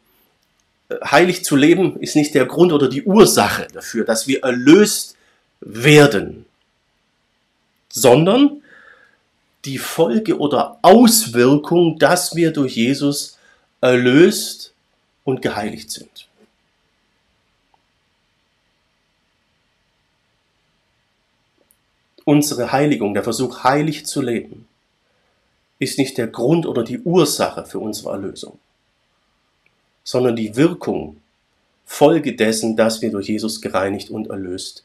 heilig 1.03 1.43
zu 1.43 1.55
leben 1.55 1.99
ist 1.99 2.15
nicht 2.15 2.35
der 2.35 2.45
Grund 2.45 2.71
oder 2.71 2.87
die 2.87 3.03
Ursache 3.03 3.67
dafür, 3.73 4.05
dass 4.05 4.27
wir 4.27 4.43
erlöst 4.43 5.15
werden, 5.61 6.45
sondern 7.89 8.61
die 9.65 9.79
Folge 9.79 10.37
oder 10.37 10.77
Auswirkung, 10.83 11.97
dass 11.97 12.35
wir 12.35 12.51
durch 12.51 12.75
Jesus 12.75 13.37
erlöst 13.81 14.73
und 15.23 15.41
geheiligt 15.41 15.89
sind. 15.89 16.24
Unsere 22.25 22.71
Heiligung, 22.71 23.13
der 23.13 23.23
Versuch 23.23 23.63
heilig 23.63 24.05
zu 24.05 24.21
leben, 24.21 24.67
ist 25.79 25.97
nicht 25.97 26.17
der 26.17 26.27
Grund 26.27 26.65
oder 26.65 26.83
die 26.83 26.99
Ursache 26.99 27.65
für 27.65 27.79
unsere 27.79 28.11
Erlösung, 28.11 28.59
sondern 30.03 30.35
die 30.35 30.55
Wirkung, 30.55 31.21
Folge 31.85 32.35
dessen, 32.35 32.75
dass 32.75 33.01
wir 33.01 33.11
durch 33.11 33.27
Jesus 33.27 33.61
gereinigt 33.61 34.09
und 34.09 34.27
erlöst 34.27 34.83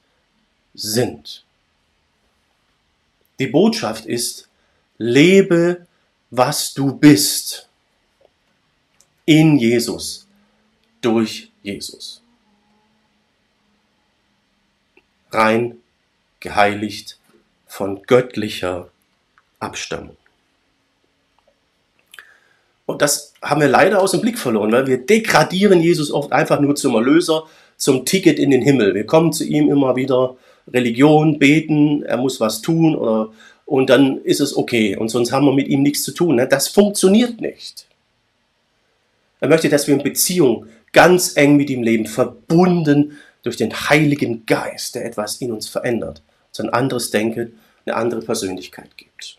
sind. 0.74 1.44
Die 3.38 3.46
Botschaft 3.46 4.04
ist, 4.04 4.48
lebe, 4.98 5.86
was 6.30 6.74
du 6.74 6.94
bist. 6.94 7.68
In 9.24 9.58
Jesus, 9.58 10.26
durch 11.00 11.50
Jesus. 11.62 12.20
Rein, 15.30 15.78
geheiligt, 16.40 17.19
von 17.70 18.02
göttlicher 18.02 18.88
Abstammung. 19.60 20.16
Und 22.84 23.00
das 23.00 23.32
haben 23.40 23.60
wir 23.60 23.68
leider 23.68 24.02
aus 24.02 24.10
dem 24.10 24.20
Blick 24.20 24.40
verloren, 24.40 24.72
weil 24.72 24.88
wir 24.88 24.98
degradieren 24.98 25.80
Jesus 25.80 26.10
oft 26.10 26.32
einfach 26.32 26.58
nur 26.58 26.74
zum 26.74 26.96
Erlöser, 26.96 27.44
zum 27.76 28.04
Ticket 28.04 28.40
in 28.40 28.50
den 28.50 28.60
Himmel. 28.60 28.96
Wir 28.96 29.06
kommen 29.06 29.32
zu 29.32 29.44
ihm 29.44 29.70
immer 29.70 29.94
wieder, 29.94 30.36
Religion, 30.72 31.38
beten, 31.38 32.02
er 32.02 32.16
muss 32.16 32.40
was 32.40 32.60
tun 32.60 32.96
oder 32.96 33.30
und 33.66 33.88
dann 33.88 34.20
ist 34.24 34.40
es 34.40 34.56
okay 34.56 34.96
und 34.96 35.08
sonst 35.10 35.30
haben 35.30 35.46
wir 35.46 35.52
mit 35.52 35.68
ihm 35.68 35.82
nichts 35.82 36.02
zu 36.02 36.10
tun. 36.10 36.34
Ne? 36.34 36.48
Das 36.48 36.66
funktioniert 36.66 37.40
nicht. 37.40 37.86
Er 39.38 39.48
möchte, 39.48 39.68
dass 39.68 39.86
wir 39.86 39.94
in 39.94 40.02
Beziehung 40.02 40.66
ganz 40.92 41.36
eng 41.36 41.56
mit 41.56 41.70
ihm 41.70 41.84
leben, 41.84 42.06
verbunden 42.06 43.16
durch 43.44 43.56
den 43.56 43.72
Heiligen 43.72 44.44
Geist, 44.44 44.96
der 44.96 45.04
etwas 45.04 45.36
in 45.36 45.52
uns 45.52 45.68
verändert, 45.68 46.20
uns 46.50 46.60
ein 46.60 46.70
anderes 46.70 47.10
Denken, 47.10 47.58
eine 47.86 47.96
andere 47.96 48.20
Persönlichkeit 48.20 48.96
gibt. 48.96 49.36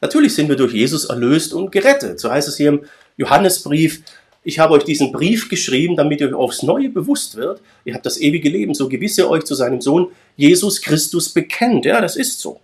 Natürlich 0.00 0.34
sind 0.34 0.48
wir 0.48 0.56
durch 0.56 0.74
Jesus 0.74 1.06
erlöst 1.06 1.54
und 1.54 1.72
gerettet. 1.72 2.20
So 2.20 2.30
heißt 2.30 2.48
es 2.48 2.56
hier 2.56 2.68
im 2.68 2.84
Johannesbrief, 3.16 4.02
ich 4.44 4.58
habe 4.60 4.74
euch 4.74 4.84
diesen 4.84 5.10
Brief 5.10 5.48
geschrieben, 5.48 5.96
damit 5.96 6.20
ihr 6.20 6.28
euch 6.28 6.34
aufs 6.34 6.62
Neue 6.62 6.90
bewusst 6.90 7.34
wird. 7.34 7.60
Ihr 7.84 7.94
habt 7.94 8.06
das 8.06 8.20
ewige 8.20 8.48
Leben, 8.48 8.74
so 8.74 8.88
gewiss 8.88 9.18
ihr 9.18 9.28
euch 9.28 9.44
zu 9.44 9.54
seinem 9.54 9.80
Sohn 9.80 10.12
Jesus 10.36 10.82
Christus 10.82 11.30
bekennt. 11.30 11.84
Ja, 11.84 12.00
das 12.00 12.14
ist 12.14 12.38
so. 12.38 12.60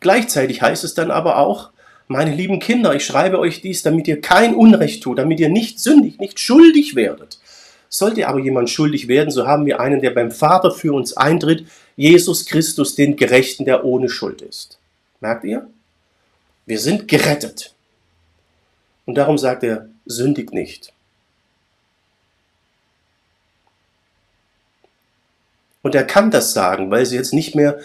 Gleichzeitig 0.00 0.60
heißt 0.62 0.82
es 0.82 0.94
dann 0.94 1.12
aber 1.12 1.38
auch, 1.38 1.70
meine 2.08 2.34
lieben 2.34 2.58
Kinder, 2.58 2.94
ich 2.96 3.04
schreibe 3.04 3.38
euch 3.38 3.60
dies, 3.60 3.82
damit 3.82 4.08
ihr 4.08 4.20
kein 4.20 4.56
Unrecht 4.56 5.04
tut, 5.04 5.18
damit 5.18 5.38
ihr 5.38 5.48
nicht 5.48 5.78
sündig, 5.78 6.18
nicht 6.18 6.40
schuldig 6.40 6.96
werdet. 6.96 7.38
Sollte 7.94 8.26
aber 8.26 8.38
jemand 8.38 8.70
schuldig 8.70 9.06
werden, 9.06 9.30
so 9.30 9.46
haben 9.46 9.66
wir 9.66 9.78
einen, 9.78 10.00
der 10.00 10.12
beim 10.12 10.30
Vater 10.30 10.70
für 10.70 10.94
uns 10.94 11.14
eintritt, 11.14 11.66
Jesus 11.94 12.46
Christus, 12.46 12.94
den 12.94 13.16
Gerechten, 13.16 13.66
der 13.66 13.84
ohne 13.84 14.08
Schuld 14.08 14.40
ist. 14.40 14.78
Merkt 15.20 15.44
ihr? 15.44 15.68
Wir 16.64 16.80
sind 16.80 17.06
gerettet. 17.06 17.74
Und 19.04 19.16
darum 19.16 19.36
sagt 19.36 19.62
er, 19.62 19.90
sündigt 20.06 20.54
nicht. 20.54 20.94
Und 25.82 25.94
er 25.94 26.04
kann 26.04 26.30
das 26.30 26.54
sagen, 26.54 26.90
weil 26.90 27.04
sie 27.04 27.16
jetzt 27.16 27.34
nicht 27.34 27.54
mehr 27.54 27.78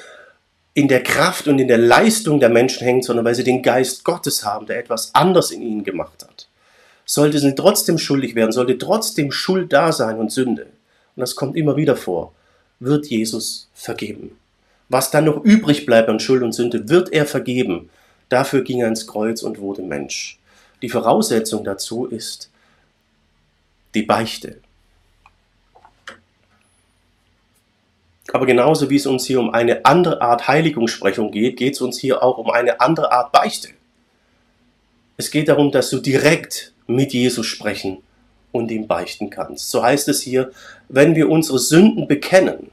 in 0.74 0.88
der 0.88 1.04
Kraft 1.04 1.50
und 1.50 1.60
in 1.60 1.68
der 1.68 1.80
Leistung 1.80 2.40
der 2.40 2.50
Menschen 2.50 2.88
hängt, 2.88 3.04
sondern 3.04 3.26
weil 3.26 3.36
sie 3.36 3.44
den 3.44 3.62
Geist 3.62 4.06
Gottes 4.06 4.46
haben, 4.46 4.68
der 4.68 4.80
etwas 4.80 5.14
anders 5.14 5.52
in 5.52 5.62
ihnen 5.62 5.84
gemacht 5.84 6.24
hat. 6.24 6.48
Sollte 7.10 7.40
sie 7.40 7.56
trotzdem 7.56 7.98
schuldig 7.98 8.36
werden, 8.36 8.52
sollte 8.52 8.78
trotzdem 8.78 9.32
Schuld 9.32 9.72
da 9.72 9.94
sein 9.94 10.20
und 10.20 10.32
Sünde, 10.32 10.64
und 11.16 11.22
das 11.22 11.36
kommt 11.36 11.56
immer 11.56 11.78
wieder 11.78 11.96
vor, 11.96 12.34
wird 12.82 13.08
Jesus 13.08 13.70
vergeben. 13.74 14.38
Was 14.90 15.10
dann 15.10 15.26
noch 15.26 15.44
übrig 15.44 15.86
bleibt 15.86 16.10
an 16.10 16.20
Schuld 16.20 16.44
und 16.44 16.52
Sünde, 16.52 16.90
wird 16.90 17.12
er 17.14 17.26
vergeben. 17.26 17.90
Dafür 18.30 18.62
ging 18.62 18.82
er 18.82 18.90
ins 18.90 19.08
Kreuz 19.08 19.42
und 19.42 19.60
wurde 19.60 19.82
Mensch. 19.82 20.38
Die 20.82 20.90
Voraussetzung 20.90 21.64
dazu 21.64 22.06
ist 22.06 22.50
die 23.96 24.04
Beichte. 24.04 24.60
Aber 28.34 28.46
genauso 28.46 28.90
wie 28.90 28.98
es 28.98 29.06
uns 29.06 29.26
hier 29.26 29.40
um 29.40 29.50
eine 29.50 29.86
andere 29.86 30.22
Art 30.22 30.48
Heiligungssprechung 30.50 31.32
geht, 31.32 31.56
geht 31.56 31.76
es 31.76 31.82
uns 31.82 31.98
hier 31.98 32.22
auch 32.22 32.38
um 32.38 32.52
eine 32.52 32.82
andere 32.82 33.14
Art 33.14 33.32
Beichte. 33.32 33.70
Es 35.16 35.32
geht 35.32 35.48
darum, 35.48 35.72
dass 35.72 35.90
du 35.90 36.00
direkt 36.00 36.74
mit 36.88 37.14
Jesus 37.14 37.46
sprechen 37.46 38.00
und 38.52 38.72
ihm 38.72 38.88
beichten 38.88 39.30
kannst. 39.30 39.70
So 39.70 39.84
heißt 39.84 40.08
es 40.08 40.22
hier, 40.22 40.52
wenn 40.90 41.16
wir 41.16 41.30
unsere 41.30 41.60
Sünden 41.60 42.08
bekennen, 42.08 42.72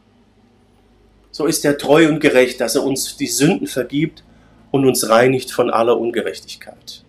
so 1.31 1.47
ist 1.47 1.65
er 1.65 1.79
treu 1.79 2.09
und 2.09 2.21
gerecht, 2.21 2.61
dass 2.61 2.77
er 2.77 2.85
uns 2.85 3.17
die 3.17 3.27
Sünden 3.27 3.67
vergibt 3.67 4.23
und 4.71 4.87
uns 4.87 5.09
reinigt 5.09 5.51
von 5.51 5.71
aller 5.71 5.99
Ungerechtigkeit. 5.99 7.03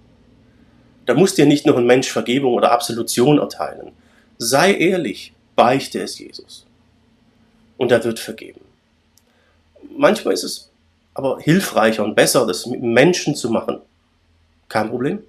Da 1.05 1.13
muss 1.13 1.35
dir 1.35 1.45
nicht 1.45 1.67
noch 1.67 1.77
ein 1.77 1.85
Mensch 1.85 2.09
Vergebung 2.09 2.55
oder 2.55 2.71
Absolution 2.71 3.37
erteilen. 3.37 3.91
Sei 4.39 4.73
ehrlich, 4.73 5.33
beichte 5.55 6.01
es 6.01 6.17
Jesus 6.17 6.65
und 7.77 7.91
er 7.91 8.03
wird 8.03 8.19
vergeben. 8.19 8.61
Manchmal 9.95 10.33
ist 10.33 10.43
es 10.43 10.71
aber 11.13 11.39
hilfreicher 11.39 12.03
und 12.03 12.15
besser, 12.15 12.45
das 12.45 12.65
mit 12.65 12.81
Menschen 12.81 13.35
zu 13.35 13.49
machen. 13.49 13.79
Kein 14.67 14.89
Problem. 14.89 15.19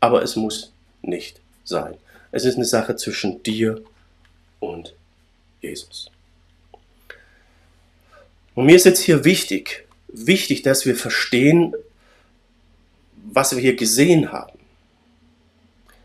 Aber 0.00 0.22
es 0.22 0.36
muss 0.36 0.72
nicht 1.02 1.40
sein. 1.64 1.96
Es 2.32 2.44
ist 2.44 2.56
eine 2.56 2.64
Sache 2.64 2.96
zwischen 2.96 3.42
dir 3.42 3.82
und 4.60 4.94
Jesus. 5.60 6.10
Und 8.54 8.66
mir 8.66 8.76
ist 8.76 8.86
jetzt 8.86 9.00
hier 9.00 9.24
wichtig, 9.24 9.86
wichtig, 10.08 10.62
dass 10.62 10.86
wir 10.86 10.96
verstehen, 10.96 11.74
was 13.32 13.54
wir 13.54 13.60
hier 13.60 13.76
gesehen 13.76 14.32
haben. 14.32 14.58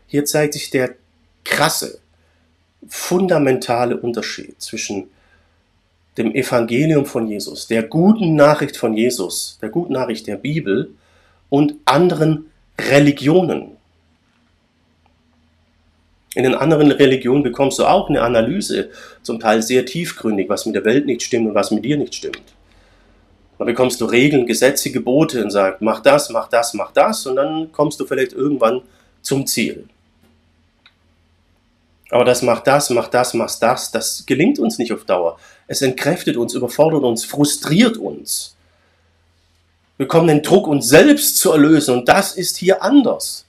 Hier 0.06 0.24
zeigt 0.24 0.54
sich 0.54 0.70
der 0.70 0.94
krasse, 1.44 1.98
fundamentale 2.88 3.96
Unterschied 3.96 4.60
zwischen 4.60 5.08
dem 6.18 6.34
Evangelium 6.34 7.06
von 7.06 7.26
Jesus, 7.26 7.66
der 7.66 7.84
guten 7.84 8.34
Nachricht 8.34 8.76
von 8.76 8.94
Jesus, 8.94 9.58
der 9.62 9.70
guten 9.70 9.94
Nachricht 9.94 10.26
der 10.26 10.36
Bibel 10.36 10.94
und 11.48 11.74
anderen 11.86 12.50
Religionen. 12.78 13.76
In 16.34 16.44
den 16.44 16.54
anderen 16.54 16.90
Religionen 16.90 17.42
bekommst 17.42 17.78
du 17.78 17.84
auch 17.84 18.08
eine 18.08 18.22
Analyse, 18.22 18.90
zum 19.22 19.38
Teil 19.38 19.62
sehr 19.62 19.84
tiefgründig, 19.84 20.48
was 20.48 20.64
mit 20.64 20.74
der 20.74 20.84
Welt 20.84 21.04
nicht 21.04 21.22
stimmt 21.22 21.48
und 21.48 21.54
was 21.54 21.70
mit 21.70 21.84
dir 21.84 21.98
nicht 21.98 22.14
stimmt. 22.14 22.42
Da 23.58 23.64
bekommst 23.64 24.00
du 24.00 24.06
Regeln, 24.06 24.46
Gesetze, 24.46 24.90
Gebote 24.90 25.44
und 25.44 25.50
sagst, 25.50 25.82
mach 25.82 26.00
das, 26.00 26.30
mach 26.30 26.48
das, 26.48 26.74
mach 26.74 26.90
das 26.92 27.26
und 27.26 27.36
dann 27.36 27.70
kommst 27.70 28.00
du 28.00 28.06
vielleicht 28.06 28.32
irgendwann 28.32 28.80
zum 29.20 29.46
Ziel. 29.46 29.84
Aber 32.10 32.24
das 32.24 32.42
macht 32.42 32.66
das, 32.66 32.90
macht 32.90 33.14
das, 33.14 33.34
macht 33.34 33.62
das, 33.62 33.90
das 33.90 34.26
gelingt 34.26 34.58
uns 34.58 34.78
nicht 34.78 34.92
auf 34.92 35.04
Dauer. 35.04 35.38
Es 35.66 35.80
entkräftet 35.80 36.36
uns, 36.36 36.54
überfordert 36.54 37.04
uns, 37.04 37.24
frustriert 37.24 37.96
uns. 37.96 38.56
Wir 39.96 40.08
kommen 40.08 40.28
den 40.28 40.42
Druck, 40.42 40.66
uns 40.66 40.88
selbst 40.88 41.38
zu 41.38 41.52
erlösen 41.52 41.98
und 41.98 42.08
das 42.08 42.36
ist 42.36 42.56
hier 42.56 42.82
anders. 42.82 43.46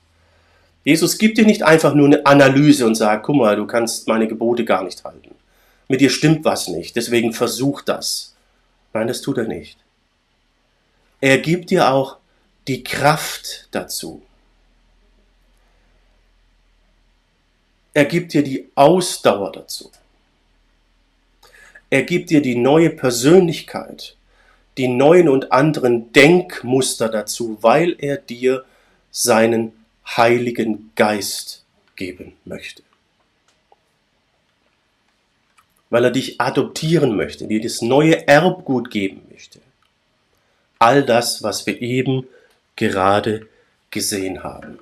Jesus 0.83 1.17
gibt 1.17 1.37
dir 1.37 1.45
nicht 1.45 1.63
einfach 1.63 1.93
nur 1.93 2.07
eine 2.07 2.25
Analyse 2.25 2.85
und 2.85 2.95
sagt, 2.95 3.25
guck 3.25 3.37
mal, 3.37 3.55
du 3.55 3.65
kannst 3.65 4.07
meine 4.07 4.27
Gebote 4.27 4.65
gar 4.65 4.83
nicht 4.83 5.03
halten. 5.03 5.35
Mit 5.87 6.01
dir 6.01 6.09
stimmt 6.09 6.43
was 6.43 6.67
nicht, 6.67 6.95
deswegen 6.95 7.33
versuch 7.33 7.81
das. 7.81 8.35
Nein, 8.93 9.07
das 9.07 9.21
tut 9.21 9.37
er 9.37 9.45
nicht. 9.45 9.77
Er 11.21 11.37
gibt 11.37 11.69
dir 11.69 11.89
auch 11.89 12.17
die 12.67 12.83
Kraft 12.83 13.67
dazu. 13.71 14.21
Er 17.93 18.05
gibt 18.05 18.33
dir 18.33 18.43
die 18.43 18.69
Ausdauer 18.75 19.51
dazu. 19.51 19.91
Er 21.89 22.03
gibt 22.03 22.31
dir 22.31 22.41
die 22.41 22.55
neue 22.55 22.89
Persönlichkeit, 22.89 24.15
die 24.77 24.87
neuen 24.87 25.29
und 25.29 25.51
anderen 25.51 26.11
Denkmuster 26.11 27.07
dazu, 27.07 27.57
weil 27.61 27.95
er 27.99 28.17
dir 28.17 28.65
seinen 29.11 29.82
Heiligen 30.05 30.91
Geist 30.95 31.63
geben 31.95 32.33
möchte. 32.45 32.83
Weil 35.89 36.05
er 36.05 36.11
dich 36.11 36.41
adoptieren 36.41 37.15
möchte, 37.15 37.47
dir 37.47 37.61
das 37.61 37.81
neue 37.81 38.27
Erbgut 38.27 38.89
geben 38.89 39.21
möchte. 39.31 39.59
All 40.79 41.03
das, 41.03 41.43
was 41.43 41.65
wir 41.65 41.81
eben 41.81 42.27
gerade 42.75 43.47
gesehen 43.91 44.43
haben. 44.43 44.79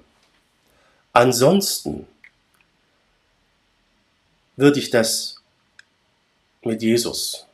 Ansonsten 1.13 2.07
würde 4.55 4.79
ich 4.79 4.89
das 4.89 5.41
mit 6.63 6.81
Jesus, 6.81 7.45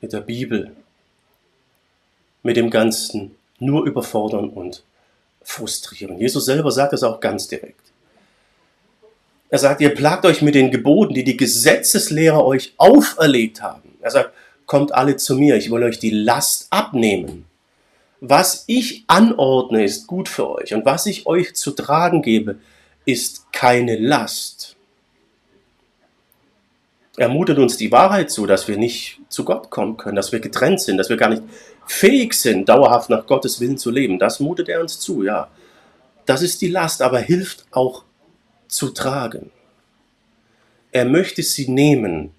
mit 0.00 0.12
der 0.12 0.20
Bibel, 0.20 0.76
mit 2.42 2.56
dem 2.56 2.70
Ganzen 2.70 3.34
nur 3.58 3.86
überfordern 3.86 4.50
und 4.50 4.82
frustrieren. 5.42 6.18
Jesus 6.18 6.44
selber 6.44 6.70
sagt 6.70 6.92
das 6.92 7.02
auch 7.02 7.20
ganz 7.20 7.48
direkt. 7.48 7.80
Er 9.48 9.58
sagt, 9.58 9.80
ihr 9.80 9.94
plagt 9.94 10.24
euch 10.24 10.42
mit 10.42 10.54
den 10.54 10.70
Geboten, 10.70 11.14
die 11.14 11.24
die 11.24 11.36
Gesetzeslehrer 11.36 12.44
euch 12.44 12.74
auferlegt 12.76 13.62
haben. 13.62 13.96
Er 14.00 14.10
sagt, 14.10 14.32
kommt 14.66 14.94
alle 14.94 15.16
zu 15.16 15.34
mir, 15.34 15.56
ich 15.56 15.70
will 15.70 15.82
euch 15.82 15.98
die 15.98 16.10
Last 16.10 16.68
abnehmen. 16.70 17.46
Was 18.20 18.64
ich 18.68 19.04
anordne, 19.08 19.82
ist 19.82 20.06
gut 20.06 20.28
für 20.28 20.48
euch 20.50 20.74
und 20.74 20.84
was 20.84 21.06
ich 21.06 21.26
euch 21.26 21.54
zu 21.54 21.72
tragen 21.72 22.22
gebe, 22.22 22.60
ist 23.04 23.52
keine 23.52 23.96
Last. 23.96 24.59
Er 27.20 27.28
mutet 27.28 27.58
uns 27.58 27.76
die 27.76 27.92
Wahrheit 27.92 28.30
zu, 28.30 28.46
dass 28.46 28.66
wir 28.66 28.78
nicht 28.78 29.20
zu 29.28 29.44
Gott 29.44 29.68
kommen 29.68 29.98
können, 29.98 30.16
dass 30.16 30.32
wir 30.32 30.40
getrennt 30.40 30.80
sind, 30.80 30.96
dass 30.96 31.10
wir 31.10 31.18
gar 31.18 31.28
nicht 31.28 31.42
fähig 31.86 32.32
sind, 32.32 32.66
dauerhaft 32.66 33.10
nach 33.10 33.26
Gottes 33.26 33.60
Willen 33.60 33.76
zu 33.76 33.90
leben. 33.90 34.18
Das 34.18 34.40
mutet 34.40 34.70
er 34.70 34.80
uns 34.80 34.98
zu, 34.98 35.22
ja. 35.22 35.50
Das 36.24 36.40
ist 36.40 36.62
die 36.62 36.68
Last, 36.68 37.02
aber 37.02 37.18
hilft 37.18 37.66
auch 37.72 38.04
zu 38.68 38.88
tragen. 38.88 39.50
Er 40.92 41.04
möchte 41.04 41.42
sie 41.42 41.68
nehmen, 41.68 42.30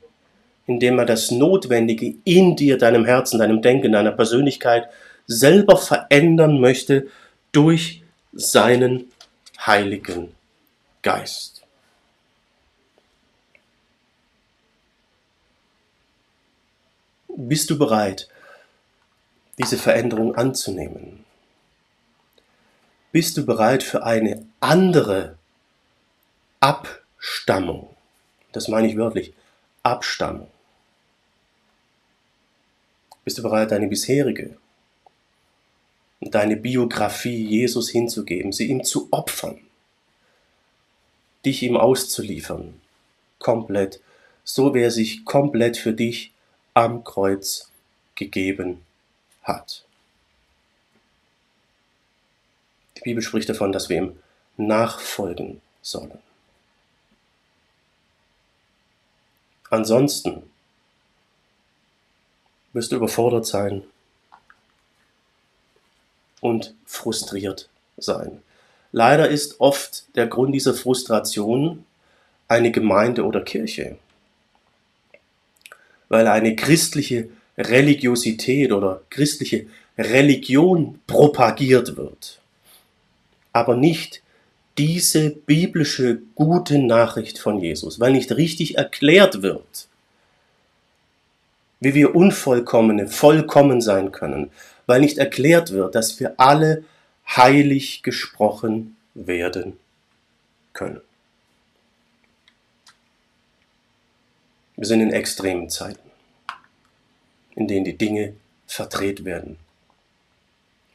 indem 0.66 0.98
er 0.98 1.06
das 1.06 1.30
Notwendige 1.30 2.16
in 2.24 2.56
dir, 2.56 2.80
deinem 2.80 3.06
Herzen, 3.06 3.38
deinem 3.38 3.62
Denken, 3.62 3.92
deiner 3.92 4.14
Persönlichkeit 4.14 4.88
selber 5.28 5.78
verändern 5.78 6.60
möchte 6.60 7.06
durch 7.52 8.02
seinen 8.34 9.12
Heiligen 9.64 10.30
Geist. 11.04 11.61
Bist 17.38 17.70
du 17.70 17.78
bereit, 17.78 18.30
diese 19.58 19.78
Veränderung 19.78 20.36
anzunehmen? 20.36 21.24
Bist 23.12 23.38
du 23.38 23.46
bereit 23.46 23.84
für 23.84 24.04
eine 24.04 24.46
andere 24.60 25.38
Abstammung? 26.60 27.90
Das 28.52 28.68
meine 28.68 28.88
ich 28.88 28.98
wörtlich. 28.98 29.34
Abstammung. 29.84 30.48
Bist 33.24 33.38
du 33.38 33.44
bereit, 33.44 33.72
deine 33.72 33.88
bisherige 33.88 34.58
deine 36.22 36.56
Biografie 36.56 37.46
Jesus 37.48 37.90
hinzugeben, 37.90 38.52
sie 38.52 38.68
ihm 38.68 38.84
zu 38.84 39.08
opfern, 39.12 39.60
dich 41.46 41.64
ihm 41.64 41.78
auszuliefern, 41.78 42.80
komplett, 43.40 44.00
so 44.44 44.74
wie 44.76 44.82
er 44.82 44.92
sich 44.92 45.26
komplett 45.26 45.78
für 45.78 45.94
dich 45.94 46.32
am 46.74 47.04
Kreuz 47.04 47.70
gegeben 48.16 48.86
hat. 49.44 49.84
Die 52.98 53.02
Bibel 53.02 53.24
spricht 53.24 53.50
davon, 53.50 53.72
dass 53.72 53.90
wir 53.90 53.98
ihm 53.98 54.20
nachfolgen 54.58 55.62
sollen. 55.82 56.20
Ansonsten 59.70 60.44
wirst 62.74 62.92
du 62.92 62.98
überfordert 62.98 63.46
sein 63.46 63.84
und 66.42 66.76
frustriert 66.86 67.70
sein. 67.98 68.42
Leider 68.92 69.30
ist 69.30 69.60
oft 69.60 70.16
der 70.16 70.28
Grund 70.28 70.54
dieser 70.54 70.74
Frustration 70.74 71.86
eine 72.48 72.72
Gemeinde 72.72 73.26
oder 73.26 73.42
Kirche, 73.42 73.98
weil 76.12 76.28
eine 76.28 76.58
christliche 76.58 77.30
Religiosität 77.58 78.74
oder 78.74 79.02
christliche 79.10 79.68
Religion 79.98 81.00
propagiert 81.08 81.96
wird, 81.96 82.42
aber 83.54 83.78
nicht 83.78 84.22
diese 84.78 85.30
biblische 85.30 86.20
gute 86.36 86.80
Nachricht 86.80 87.40
von 87.40 87.62
Jesus, 87.62 88.02
weil 88.02 88.12
nicht 88.12 88.30
richtig 88.34 88.78
erklärt 88.78 89.42
wird, 89.42 89.88
wie 91.80 91.94
wir 91.94 92.14
Unvollkommene 92.14 93.08
vollkommen 93.08 93.80
sein 93.80 94.12
können, 94.12 94.52
weil 94.88 95.00
nicht 95.00 95.18
erklärt 95.18 95.72
wird, 95.72 95.96
dass 95.96 96.20
wir 96.20 96.34
alle 96.38 96.84
heilig 97.26 98.04
gesprochen 98.04 98.98
werden 99.14 99.78
können. 100.74 101.00
Wir 104.82 104.88
sind 104.88 105.02
in 105.02 105.14
extremen 105.14 105.70
Zeiten, 105.70 106.10
in 107.54 107.68
denen 107.68 107.86
die 107.86 108.00
Dinge 108.00 108.34
verdreht 108.66 109.26
werden. 109.26 109.60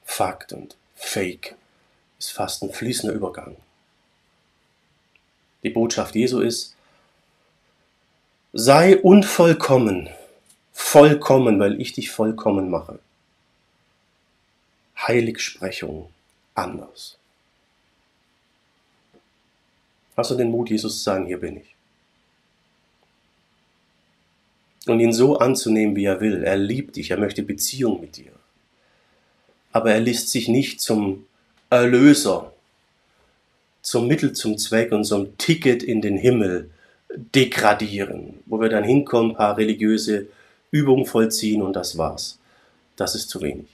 Fakt 0.04 0.52
und 0.52 0.76
Fake 0.96 1.54
ist 2.18 2.32
fast 2.32 2.64
ein 2.64 2.72
fließender 2.72 3.14
Übergang. 3.14 3.56
Die 5.62 5.70
Botschaft 5.70 6.16
Jesu 6.16 6.40
ist, 6.40 6.74
sei 8.52 9.00
unvollkommen, 9.00 10.10
vollkommen, 10.72 11.60
weil 11.60 11.80
ich 11.80 11.92
dich 11.92 12.10
vollkommen 12.10 12.68
mache. 12.68 12.98
Heiligsprechung 14.98 16.12
anders. 16.56 17.18
Hast 20.16 20.32
du 20.32 20.34
den 20.34 20.50
Mut, 20.50 20.70
Jesus 20.70 20.98
zu 20.98 21.04
sagen, 21.04 21.26
hier 21.26 21.38
bin 21.38 21.58
ich? 21.58 21.75
Und 24.86 25.00
ihn 25.00 25.12
so 25.12 25.38
anzunehmen, 25.38 25.96
wie 25.96 26.04
er 26.04 26.20
will. 26.20 26.44
Er 26.44 26.56
liebt 26.56 26.96
dich, 26.96 27.10
er 27.10 27.18
möchte 27.18 27.42
Beziehung 27.42 28.00
mit 28.00 28.16
dir. 28.16 28.32
Aber 29.72 29.92
er 29.92 30.00
lässt 30.00 30.30
sich 30.30 30.48
nicht 30.48 30.80
zum 30.80 31.26
Erlöser, 31.70 32.52
zum 33.82 34.06
Mittel 34.06 34.32
zum 34.32 34.58
Zweck 34.58 34.92
und 34.92 35.04
zum 35.04 35.36
Ticket 35.38 35.82
in 35.82 36.00
den 36.00 36.16
Himmel 36.16 36.70
degradieren, 37.34 38.40
wo 38.46 38.60
wir 38.60 38.68
dann 38.68 38.84
hinkommen, 38.84 39.32
ein 39.32 39.36
paar 39.36 39.56
religiöse 39.56 40.26
Übungen 40.70 41.06
vollziehen 41.06 41.62
und 41.62 41.74
das 41.74 41.96
war's. 41.96 42.38
Das 42.96 43.14
ist 43.14 43.28
zu 43.28 43.40
wenig. 43.42 43.66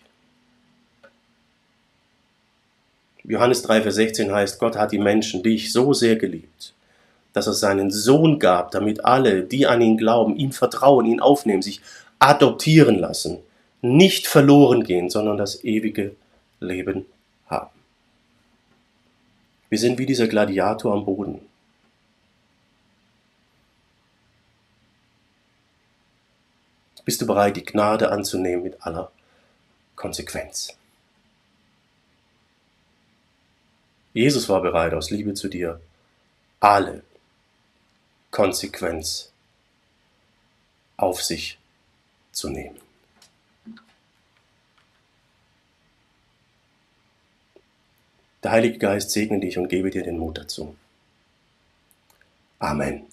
Johannes 3.25 3.63
3, 3.63 3.83
Vers 3.83 3.95
16 3.95 4.33
heißt, 4.33 4.59
Gott 4.59 4.77
hat 4.77 4.93
die 4.93 4.99
Menschen, 4.99 5.43
dich 5.43 5.73
so 5.73 5.93
sehr 5.93 6.17
geliebt, 6.17 6.75
dass 7.33 7.47
er 7.47 7.55
seinen 7.55 7.91
Sohn 7.91 8.39
gab, 8.39 8.71
damit 8.71 9.05
alle, 9.05 9.43
die 9.43 9.67
an 9.67 9.81
ihn 9.81 9.97
glauben, 9.97 10.37
ihm 10.37 10.53
vertrauen, 10.53 11.07
ihn 11.07 11.21
aufnehmen, 11.21 11.63
sich 11.63 11.81
adoptieren 12.19 12.99
lassen, 12.99 13.39
nicht 13.81 14.27
verloren 14.27 14.85
gehen, 14.85 15.11
sondern 15.11 15.37
das 15.37 15.65
ewige 15.65 16.15
Leben 16.61 17.07
haben. 17.47 17.71
Wir 19.71 19.79
sind 19.79 19.99
wie 19.99 20.07
dieser 20.07 20.29
Gladiator 20.29 20.93
am 20.93 21.05
Boden. 21.05 21.41
Bist 27.05 27.21
du 27.21 27.27
bereit, 27.27 27.57
die 27.57 27.65
Gnade 27.65 28.13
anzunehmen 28.13 28.63
mit 28.63 28.87
aller 28.87 29.11
Konsequenz? 29.97 30.77
Jesus 34.15 34.49
war 34.49 34.63
bereit, 34.63 34.95
aus 34.95 35.11
Liebe 35.11 35.35
zu 35.35 35.49
dir 35.49 35.81
alle 36.61 37.03
Konsequenz 38.33 39.31
auf 40.97 41.23
sich 41.23 41.59
zu 42.33 42.49
nehmen. 42.49 42.81
Der 48.43 48.51
Heilige 48.51 48.79
Geist 48.79 49.11
segne 49.11 49.39
dich 49.39 49.59
und 49.59 49.69
gebe 49.69 49.91
dir 49.91 50.03
den 50.03 50.19
Mut 50.19 50.39
dazu. 50.39 50.75
Amen. 52.59 53.12